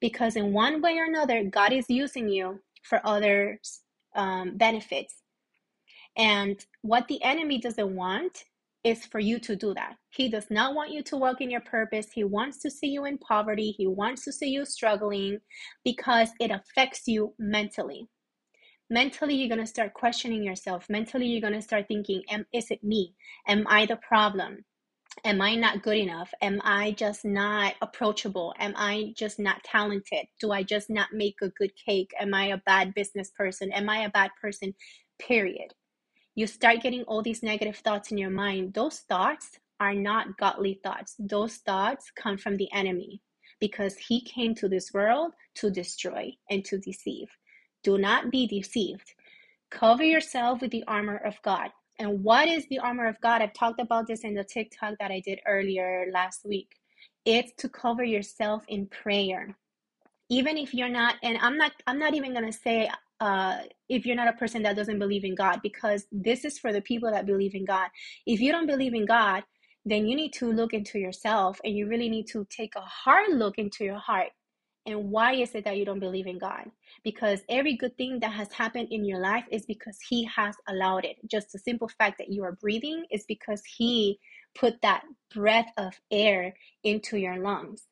Because 0.00 0.36
in 0.36 0.52
one 0.52 0.80
way 0.80 0.96
or 0.98 1.04
another, 1.04 1.44
God 1.44 1.72
is 1.72 1.84
using 1.88 2.28
you 2.28 2.60
for 2.82 3.00
others' 3.04 3.82
um, 4.14 4.56
benefits. 4.56 5.16
And 6.20 6.62
what 6.82 7.08
the 7.08 7.22
enemy 7.22 7.58
doesn't 7.58 7.96
want 7.96 8.44
is 8.84 9.06
for 9.06 9.20
you 9.20 9.38
to 9.40 9.56
do 9.56 9.72
that. 9.72 9.96
He 10.10 10.28
does 10.28 10.50
not 10.50 10.74
want 10.74 10.90
you 10.90 11.02
to 11.04 11.16
walk 11.16 11.40
in 11.40 11.50
your 11.50 11.62
purpose. 11.62 12.08
He 12.12 12.24
wants 12.24 12.58
to 12.58 12.70
see 12.70 12.88
you 12.88 13.06
in 13.06 13.16
poverty. 13.16 13.70
He 13.70 13.86
wants 13.86 14.24
to 14.26 14.32
see 14.32 14.50
you 14.50 14.66
struggling 14.66 15.38
because 15.82 16.28
it 16.38 16.50
affects 16.50 17.08
you 17.08 17.32
mentally. 17.38 18.06
Mentally, 18.90 19.34
you're 19.34 19.48
going 19.48 19.62
to 19.62 19.66
start 19.66 19.94
questioning 19.94 20.44
yourself. 20.44 20.90
Mentally, 20.90 21.26
you're 21.26 21.40
going 21.40 21.54
to 21.54 21.62
start 21.62 21.88
thinking, 21.88 22.22
Am, 22.30 22.44
Is 22.52 22.70
it 22.70 22.84
me? 22.84 23.14
Am 23.48 23.66
I 23.66 23.86
the 23.86 23.96
problem? 23.96 24.66
Am 25.24 25.40
I 25.40 25.54
not 25.54 25.82
good 25.82 25.96
enough? 25.96 26.30
Am 26.42 26.60
I 26.62 26.90
just 26.92 27.24
not 27.24 27.76
approachable? 27.80 28.52
Am 28.58 28.74
I 28.76 29.14
just 29.16 29.38
not 29.38 29.64
talented? 29.64 30.26
Do 30.38 30.52
I 30.52 30.64
just 30.64 30.90
not 30.90 31.14
make 31.14 31.36
a 31.40 31.48
good 31.48 31.72
cake? 31.76 32.10
Am 32.20 32.34
I 32.34 32.48
a 32.48 32.62
bad 32.66 32.92
business 32.92 33.30
person? 33.30 33.72
Am 33.72 33.88
I 33.88 34.00
a 34.00 34.10
bad 34.10 34.32
person? 34.38 34.74
Period 35.18 35.72
you 36.34 36.46
start 36.46 36.80
getting 36.82 37.02
all 37.04 37.22
these 37.22 37.42
negative 37.42 37.76
thoughts 37.78 38.10
in 38.12 38.18
your 38.18 38.30
mind, 38.30 38.74
those 38.74 39.00
thoughts 39.00 39.58
are 39.80 39.94
not 39.94 40.38
godly 40.38 40.80
thoughts. 40.82 41.16
Those 41.18 41.56
thoughts 41.56 42.10
come 42.14 42.38
from 42.38 42.56
the 42.56 42.72
enemy 42.72 43.22
because 43.60 43.96
he 43.96 44.22
came 44.22 44.54
to 44.56 44.68
this 44.68 44.92
world 44.92 45.32
to 45.56 45.70
destroy 45.70 46.32
and 46.50 46.64
to 46.66 46.78
deceive. 46.78 47.28
Do 47.82 47.98
not 47.98 48.30
be 48.30 48.46
deceived. 48.46 49.14
Cover 49.70 50.04
yourself 50.04 50.60
with 50.60 50.70
the 50.70 50.84
armor 50.86 51.16
of 51.18 51.40
God. 51.42 51.70
And 51.98 52.22
what 52.24 52.48
is 52.48 52.66
the 52.68 52.78
armor 52.78 53.06
of 53.08 53.20
God? 53.20 53.42
I've 53.42 53.52
talked 53.54 53.80
about 53.80 54.06
this 54.06 54.20
in 54.20 54.34
the 54.34 54.44
TikTok 54.44 54.94
that 55.00 55.10
I 55.10 55.20
did 55.20 55.40
earlier 55.46 56.06
last 56.12 56.46
week. 56.46 56.76
It's 57.24 57.52
to 57.58 57.68
cover 57.68 58.04
yourself 58.04 58.64
in 58.68 58.86
prayer. 58.86 59.56
Even 60.30 60.56
if 60.56 60.74
you're 60.74 60.88
not, 60.88 61.16
and 61.22 61.38
I'm 61.38 61.58
not, 61.58 61.72
I'm 61.86 61.98
not 61.98 62.14
even 62.14 62.34
gonna 62.34 62.52
say 62.52 62.90
uh, 63.20 63.58
if 63.90 64.06
you're 64.06 64.16
not 64.16 64.28
a 64.28 64.38
person 64.38 64.62
that 64.62 64.76
doesn't 64.76 65.00
believe 65.00 65.24
in 65.24 65.34
God, 65.34 65.60
because 65.62 66.06
this 66.12 66.44
is 66.44 66.58
for 66.58 66.72
the 66.72 66.80
people 66.80 67.10
that 67.10 67.26
believe 67.26 67.54
in 67.54 67.64
God. 67.64 67.88
If 68.24 68.40
you 68.40 68.52
don't 68.52 68.68
believe 68.68 68.94
in 68.94 69.04
God, 69.04 69.42
then 69.84 70.06
you 70.06 70.16
need 70.16 70.32
to 70.34 70.52
look 70.52 70.72
into 70.72 70.98
yourself 70.98 71.60
and 71.64 71.76
you 71.76 71.88
really 71.88 72.08
need 72.08 72.28
to 72.28 72.46
take 72.50 72.76
a 72.76 72.80
hard 72.80 73.32
look 73.32 73.58
into 73.58 73.84
your 73.84 73.98
heart. 73.98 74.28
And 74.86 75.10
why 75.10 75.34
is 75.34 75.54
it 75.54 75.64
that 75.64 75.76
you 75.76 75.84
don't 75.84 76.00
believe 76.00 76.26
in 76.26 76.38
God? 76.38 76.70
Because 77.04 77.42
every 77.48 77.76
good 77.76 77.96
thing 77.96 78.20
that 78.20 78.32
has 78.32 78.52
happened 78.52 78.88
in 78.90 79.04
your 79.04 79.20
life 79.20 79.44
is 79.50 79.66
because 79.66 79.98
He 80.08 80.24
has 80.24 80.54
allowed 80.68 81.04
it. 81.04 81.16
Just 81.28 81.52
the 81.52 81.58
simple 81.58 81.88
fact 81.98 82.18
that 82.18 82.30
you 82.30 82.44
are 82.44 82.52
breathing 82.52 83.04
is 83.10 83.24
because 83.26 83.62
He 83.64 84.18
put 84.54 84.80
that 84.82 85.04
breath 85.34 85.70
of 85.76 85.94
air 86.10 86.54
into 86.84 87.18
your 87.18 87.38
lungs. 87.38 87.82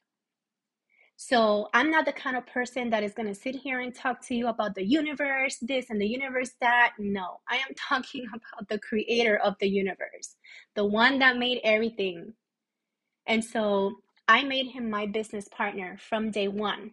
So 1.21 1.69
I'm 1.75 1.91
not 1.91 2.05
the 2.05 2.13
kind 2.13 2.37
of 2.37 2.47
person 2.47 2.91
that 2.91 3.03
is 3.03 3.13
going 3.13 3.27
to 3.27 3.35
sit 3.35 3.57
here 3.57 3.81
and 3.81 3.93
talk 3.93 4.25
to 4.29 4.37
you 4.37 4.47
about 4.47 4.77
the 4.77 4.87
universe, 4.87 5.59
this 5.61 5.91
and 5.91 6.01
the 6.01 6.07
universe 6.07 6.53
that. 6.61 6.93
No, 6.97 7.41
I 7.49 7.57
am 7.57 7.75
talking 7.89 8.25
about 8.29 8.69
the 8.69 8.79
creator 8.79 9.37
of 9.37 9.57
the 9.59 9.69
universe, 9.69 10.37
the 10.77 10.85
one 10.85 11.19
that 11.19 11.37
made 11.37 11.61
everything. 11.65 12.35
And 13.27 13.45
so 13.45 13.97
I 14.29 14.45
made 14.45 14.69
him 14.69 14.91
my 14.91 15.07
business 15.07 15.49
partner 15.49 15.99
from 15.99 16.31
day 16.31 16.47
one. 16.47 16.93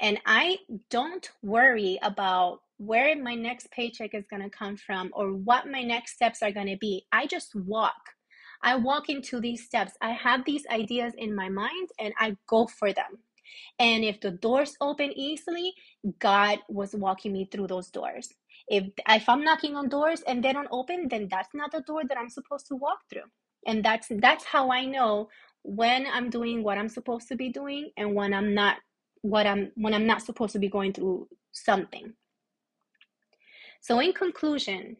And 0.00 0.18
I 0.24 0.56
don't 0.88 1.30
worry 1.42 1.98
about 2.02 2.60
where 2.78 3.14
my 3.22 3.34
next 3.34 3.70
paycheck 3.70 4.14
is 4.14 4.24
going 4.30 4.42
to 4.42 4.48
come 4.48 4.78
from 4.78 5.10
or 5.12 5.34
what 5.34 5.70
my 5.70 5.82
next 5.82 6.14
steps 6.14 6.42
are 6.42 6.52
going 6.52 6.68
to 6.68 6.78
be. 6.78 7.04
I 7.12 7.26
just 7.26 7.54
walk. 7.54 8.14
I 8.62 8.76
walk 8.76 9.08
into 9.08 9.40
these 9.40 9.64
steps. 9.64 9.92
I 10.00 10.10
have 10.10 10.44
these 10.44 10.66
ideas 10.70 11.14
in 11.16 11.34
my 11.34 11.48
mind 11.48 11.90
and 11.98 12.14
I 12.18 12.36
go 12.48 12.66
for 12.66 12.92
them. 12.92 13.18
And 13.78 14.04
if 14.04 14.20
the 14.20 14.32
doors 14.32 14.76
open 14.80 15.12
easily, 15.16 15.72
God 16.18 16.58
was 16.68 16.94
walking 16.94 17.32
me 17.32 17.48
through 17.50 17.68
those 17.68 17.90
doors. 17.90 18.28
If 18.68 18.84
if 19.08 19.28
I'm 19.28 19.44
knocking 19.44 19.76
on 19.76 19.88
doors 19.88 20.22
and 20.26 20.42
they 20.44 20.52
don't 20.52 20.68
open, 20.70 21.08
then 21.08 21.28
that's 21.30 21.54
not 21.54 21.72
the 21.72 21.80
door 21.82 22.02
that 22.08 22.18
I'm 22.18 22.28
supposed 22.28 22.66
to 22.68 22.76
walk 22.76 22.98
through. 23.10 23.28
And 23.66 23.84
that's 23.84 24.08
that's 24.10 24.44
how 24.44 24.70
I 24.70 24.84
know 24.84 25.28
when 25.62 26.06
I'm 26.06 26.30
doing 26.30 26.62
what 26.62 26.78
I'm 26.78 26.88
supposed 26.88 27.28
to 27.28 27.36
be 27.36 27.50
doing 27.50 27.90
and 27.96 28.14
when 28.14 28.34
I'm 28.34 28.54
not 28.54 28.78
what 29.22 29.46
I'm 29.46 29.72
when 29.76 29.94
I'm 29.94 30.06
not 30.06 30.22
supposed 30.22 30.52
to 30.54 30.58
be 30.58 30.68
going 30.68 30.92
through 30.92 31.28
something. 31.52 32.12
So 33.80 34.00
in 34.00 34.12
conclusion, 34.12 34.96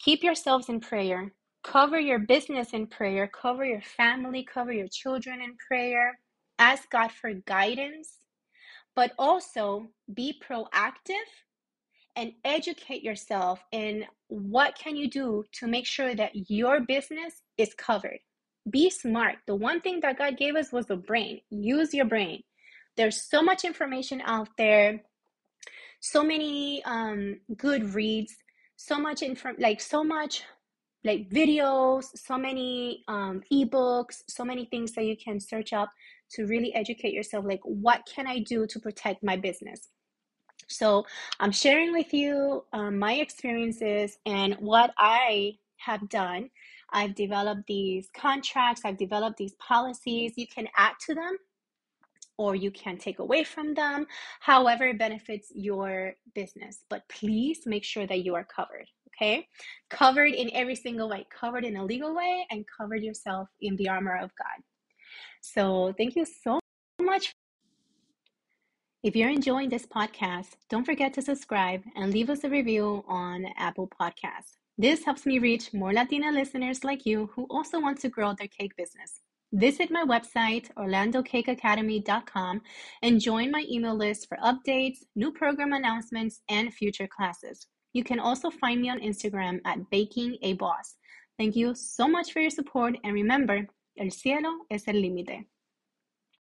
keep 0.00 0.22
yourselves 0.22 0.68
in 0.68 0.80
prayer 0.80 1.32
Cover 1.62 2.00
your 2.00 2.18
business 2.18 2.72
in 2.72 2.86
prayer, 2.86 3.28
cover 3.28 3.64
your 3.64 3.82
family, 3.82 4.44
cover 4.44 4.72
your 4.72 4.88
children 4.88 5.42
in 5.42 5.56
prayer. 5.68 6.18
Ask 6.58 6.90
God 6.90 7.12
for 7.12 7.32
guidance, 7.32 8.16
but 8.96 9.12
also 9.18 9.88
be 10.12 10.40
proactive 10.46 11.28
and 12.16 12.32
educate 12.44 13.02
yourself 13.02 13.60
in 13.72 14.04
what 14.28 14.76
can 14.76 14.96
you 14.96 15.08
do 15.08 15.44
to 15.52 15.66
make 15.66 15.86
sure 15.86 16.14
that 16.14 16.50
your 16.50 16.80
business 16.80 17.42
is 17.56 17.74
covered. 17.74 18.18
Be 18.68 18.90
smart. 18.90 19.36
The 19.46 19.54
one 19.54 19.80
thing 19.80 20.00
that 20.00 20.18
God 20.18 20.36
gave 20.36 20.56
us 20.56 20.72
was 20.72 20.86
the 20.86 20.96
brain. 20.96 21.40
Use 21.50 21.94
your 21.94 22.06
brain. 22.06 22.42
There's 22.96 23.28
so 23.28 23.42
much 23.42 23.64
information 23.64 24.20
out 24.24 24.48
there, 24.58 25.00
so 26.00 26.22
many 26.22 26.82
um, 26.84 27.40
good 27.56 27.94
reads, 27.94 28.34
so 28.76 28.98
much 28.98 29.22
info, 29.22 29.50
like 29.58 29.80
so 29.80 30.04
much 30.04 30.42
like 31.04 31.30
videos, 31.30 32.04
so 32.14 32.36
many 32.36 33.04
um, 33.08 33.42
ebooks, 33.52 34.22
so 34.28 34.44
many 34.44 34.66
things 34.66 34.92
that 34.92 35.04
you 35.04 35.16
can 35.16 35.40
search 35.40 35.72
up 35.72 35.90
to 36.32 36.46
really 36.46 36.74
educate 36.74 37.12
yourself. 37.12 37.44
Like, 37.46 37.60
what 37.64 38.02
can 38.06 38.26
I 38.26 38.40
do 38.40 38.66
to 38.66 38.78
protect 38.78 39.22
my 39.22 39.36
business? 39.36 39.88
So, 40.68 41.04
I'm 41.40 41.52
sharing 41.52 41.92
with 41.92 42.12
you 42.12 42.64
um, 42.72 42.98
my 42.98 43.14
experiences 43.14 44.18
and 44.26 44.54
what 44.60 44.92
I 44.98 45.54
have 45.78 46.08
done. 46.08 46.50
I've 46.92 47.14
developed 47.14 47.66
these 47.66 48.08
contracts, 48.16 48.82
I've 48.84 48.98
developed 48.98 49.38
these 49.38 49.54
policies. 49.54 50.32
You 50.36 50.46
can 50.46 50.68
add 50.76 50.94
to 51.06 51.14
them 51.14 51.36
or 52.36 52.54
you 52.54 52.70
can 52.70 52.96
take 52.96 53.18
away 53.18 53.44
from 53.44 53.74
them, 53.74 54.06
however, 54.40 54.86
it 54.86 54.98
benefits 54.98 55.52
your 55.54 56.14
business. 56.34 56.84
But 56.88 57.02
please 57.10 57.60
make 57.66 57.84
sure 57.84 58.06
that 58.06 58.24
you 58.24 58.34
are 58.34 58.44
covered 58.44 58.86
okay? 59.20 59.46
Covered 59.90 60.32
in 60.32 60.50
every 60.54 60.76
single 60.76 61.08
way, 61.08 61.26
covered 61.38 61.64
in 61.64 61.76
a 61.76 61.84
legal 61.84 62.14
way, 62.14 62.46
and 62.50 62.64
covered 62.78 63.02
yourself 63.02 63.48
in 63.60 63.76
the 63.76 63.88
armor 63.88 64.16
of 64.16 64.30
God. 64.36 64.64
So 65.40 65.94
thank 65.96 66.16
you 66.16 66.24
so 66.24 66.60
much. 67.00 67.32
If 69.02 69.16
you're 69.16 69.30
enjoying 69.30 69.70
this 69.70 69.86
podcast, 69.86 70.56
don't 70.68 70.84
forget 70.84 71.14
to 71.14 71.22
subscribe 71.22 71.82
and 71.96 72.12
leave 72.12 72.28
us 72.28 72.44
a 72.44 72.50
review 72.50 73.02
on 73.08 73.46
Apple 73.56 73.88
Podcasts. 73.88 74.58
This 74.76 75.04
helps 75.04 75.26
me 75.26 75.38
reach 75.38 75.72
more 75.72 75.92
Latina 75.92 76.30
listeners 76.30 76.84
like 76.84 77.06
you 77.06 77.30
who 77.34 77.46
also 77.50 77.80
want 77.80 78.00
to 78.00 78.08
grow 78.08 78.34
their 78.34 78.48
cake 78.48 78.76
business. 78.76 79.20
Visit 79.52 79.90
my 79.90 80.04
website, 80.04 80.70
orlandocakeacademy.com, 80.74 82.60
and 83.02 83.20
join 83.20 83.50
my 83.50 83.64
email 83.68 83.96
list 83.96 84.28
for 84.28 84.36
updates, 84.38 84.98
new 85.16 85.32
program 85.32 85.72
announcements, 85.72 86.40
and 86.48 86.72
future 86.72 87.08
classes. 87.08 87.66
You 87.92 88.04
can 88.04 88.20
also 88.20 88.50
find 88.50 88.80
me 88.80 88.90
on 88.90 89.00
Instagram 89.00 89.60
at 89.64 89.90
Baking 89.90 90.38
a 90.42 90.54
Boss. 90.54 90.96
Thank 91.38 91.56
you 91.56 91.74
so 91.74 92.06
much 92.06 92.32
for 92.32 92.40
your 92.40 92.50
support 92.50 92.96
and 93.02 93.14
remember, 93.14 93.66
el 93.98 94.10
cielo 94.10 94.66
es 94.70 94.86
el 94.86 94.94
límite. 94.94 95.46